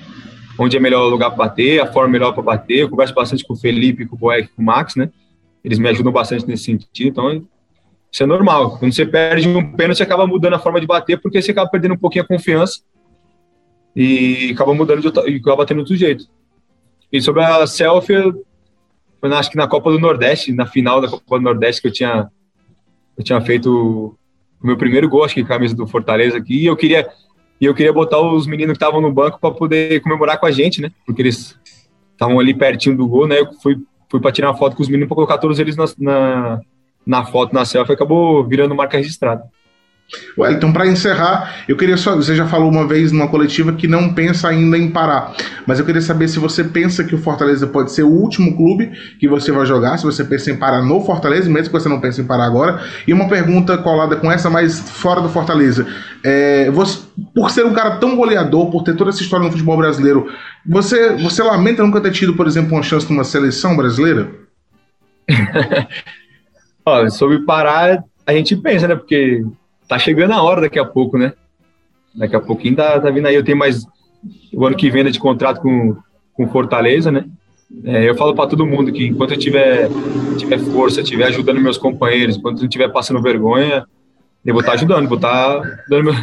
[0.57, 2.79] onde é melhor lugar para bater, a forma melhor para bater.
[2.79, 5.09] Eu converso bastante com o Felipe, com o Boeck, com o Max, né?
[5.63, 7.09] Eles me ajudam bastante nesse sentido.
[7.09, 7.45] Então,
[8.11, 8.77] isso é normal.
[8.77, 11.69] Quando você perde um pênalti, você acaba mudando a forma de bater, porque você acaba
[11.69, 12.81] perdendo um pouquinho a confiança
[13.95, 16.25] e acaba mudando de, e acaba batendo de outro jeito.
[17.11, 18.33] E sobre a selfie,
[19.23, 21.93] foi acho que na Copa do Nordeste, na final da Copa do Nordeste, que eu
[21.93, 22.27] tinha,
[23.17, 24.17] eu tinha feito
[24.61, 27.07] o meu primeiro gol, acho que camisa do Fortaleza aqui, e eu queria,
[27.61, 30.51] e eu queria botar os meninos que estavam no banco para poder comemorar com a
[30.51, 30.91] gente, né?
[31.05, 31.57] Porque eles
[32.11, 33.39] estavam ali pertinho do gol, né?
[33.39, 33.77] Eu fui,
[34.11, 36.59] fui para tirar uma foto com os meninos para colocar todos eles na, na,
[37.05, 39.45] na foto, na selfie, acabou virando marca registrada.
[40.37, 42.15] Wellington, para encerrar, eu queria só.
[42.15, 45.33] Você já falou uma vez numa coletiva que não pensa ainda em parar,
[45.65, 48.91] mas eu queria saber se você pensa que o Fortaleza pode ser o último clube
[49.19, 51.99] que você vai jogar, se você pensa em parar no Fortaleza, mesmo que você não
[51.99, 52.81] pense em parar agora.
[53.07, 55.87] E uma pergunta colada com essa, mas fora do Fortaleza.
[56.23, 56.99] É, você,
[57.33, 60.27] por ser um cara tão goleador, por ter toda essa história no futebol brasileiro,
[60.65, 64.29] você, você lamenta nunca ter tido, por exemplo, uma chance numa seleção brasileira?
[66.85, 68.95] Olha, sobre parar, a gente pensa, né?
[68.95, 69.43] Porque
[69.87, 71.33] tá chegando a hora daqui a pouco, né?
[72.15, 73.35] Daqui a pouquinho tá, tá vindo aí.
[73.35, 73.85] Eu tenho mais
[74.53, 75.95] o ano que vem de contrato com,
[76.33, 77.25] com Fortaleza, né?
[77.83, 79.89] É, eu falo para todo mundo que enquanto eu tiver,
[80.37, 83.85] tiver força, tiver ajudando meus companheiros, enquanto eu não estiver passando vergonha,
[84.45, 86.13] eu vou estar tá ajudando, vou estar tá dando meu...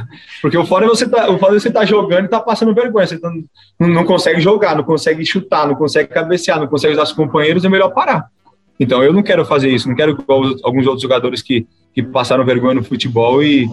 [0.42, 2.74] Porque o fora é você tá, o fora é você tá jogando e tá passando
[2.74, 3.06] vergonha.
[3.06, 3.32] Você tá,
[3.78, 7.64] não, não consegue jogar, não consegue chutar, não consegue cabecear, não consegue usar seus companheiros,
[7.64, 8.26] é melhor parar.
[8.78, 11.66] Então eu não quero fazer isso, não quero igual alguns outros jogadores que,
[12.02, 13.68] que passaram vergonha no futebol e,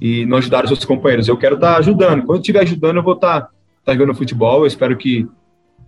[0.00, 1.28] e não ajudaram seus companheiros.
[1.28, 2.24] Eu quero estar tá ajudando.
[2.24, 3.50] Quando estiver ajudando, eu vou estar tá,
[3.84, 4.60] tá jogando futebol.
[4.60, 5.26] Eu espero que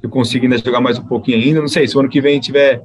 [0.03, 1.61] eu consiga ainda jogar mais um pouquinho ainda.
[1.61, 2.83] Não sei, se o ano que vem tiver,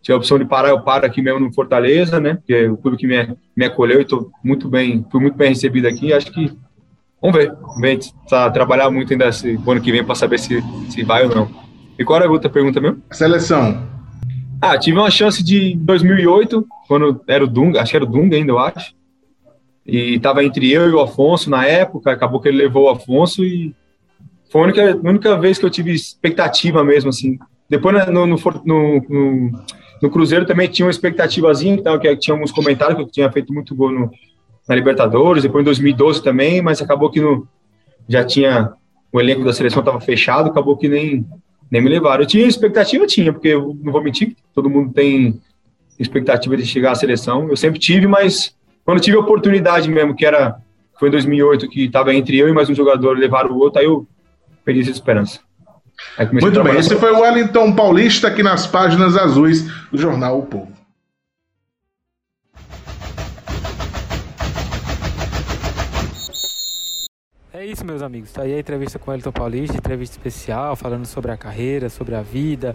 [0.00, 2.34] tiver a opção de parar, eu paro aqui mesmo no Fortaleza, né?
[2.34, 5.50] Porque é o clube que me, me acolheu e estou muito bem, fui muito bem
[5.50, 6.12] recebido aqui.
[6.12, 6.52] Acho que
[7.20, 11.02] vamos ver, vamos tá, trabalhar muito ainda esse ano que vem para saber se, se
[11.02, 11.48] vai ou não.
[11.98, 13.02] E qual era a outra pergunta mesmo?
[13.10, 14.01] Seleção.
[14.64, 18.36] Ah, tive uma chance de 2008, quando era o Dunga, acho que era o Dunga
[18.36, 18.94] ainda, eu acho.
[19.84, 23.42] E tava entre eu e o Afonso na época, acabou que ele levou o Afonso
[23.42, 23.74] e
[24.52, 27.40] foi a única, a única vez que eu tive expectativa mesmo, assim.
[27.68, 29.52] Depois no, no, no,
[30.00, 33.52] no Cruzeiro também tinha uma expectativazinha, então, que tinha alguns comentários que eu tinha feito
[33.52, 34.12] muito gol no,
[34.68, 37.48] na Libertadores, depois em 2012 também, mas acabou que no,
[38.08, 38.72] já tinha
[39.12, 41.26] o elenco da seleção estava fechado, acabou que nem
[41.72, 42.22] nem me levaram.
[42.22, 45.40] Eu tinha expectativa, tinha, porque eu não vou mentir, todo mundo tem
[45.98, 47.48] expectativa de chegar à seleção.
[47.48, 48.54] Eu sempre tive, mas
[48.84, 50.56] quando tive a oportunidade mesmo, que era
[51.00, 53.86] foi em 2008, que estava entre eu e mais um jogador, levar o outro, aí
[53.86, 54.06] eu
[54.62, 55.40] perdi essa esperança.
[56.30, 60.71] Muito bem, esse foi o Wellington Paulista aqui nas páginas azuis do jornal O Povo.
[67.62, 68.30] É isso, meus amigos.
[68.30, 72.16] Está aí a entrevista com o Elton Paulista, entrevista especial, falando sobre a carreira, sobre
[72.16, 72.74] a vida,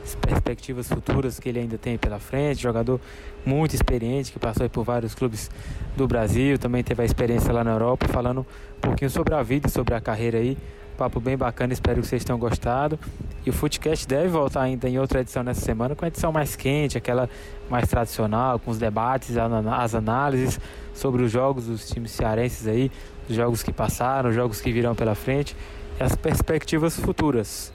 [0.00, 2.62] as perspectivas futuras que ele ainda tem pela frente.
[2.62, 3.00] Jogador
[3.44, 5.50] muito experiente, que passou por vários clubes
[5.96, 9.68] do Brasil, também teve a experiência lá na Europa, falando um pouquinho sobre a vida,
[9.68, 10.56] sobre a carreira aí.
[10.96, 12.96] Papo bem bacana, espero que vocês tenham gostado.
[13.44, 16.54] E o Footcast deve voltar ainda em outra edição nessa semana, com a edição mais
[16.54, 17.28] quente, aquela
[17.68, 20.60] mais tradicional, com os debates, as análises
[20.94, 22.90] sobre os jogos dos times cearenses aí,
[23.36, 25.56] jogos que passaram, os jogos que virão pela frente
[25.98, 27.72] e as perspectivas futuras.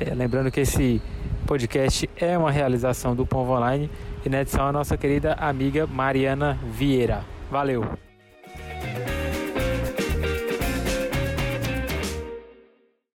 [0.00, 1.00] É, lembrando que esse
[1.46, 3.90] podcast é uma realização do Povo Online
[4.24, 7.24] e na edição a nossa querida amiga Mariana Vieira.
[7.50, 7.84] Valeu!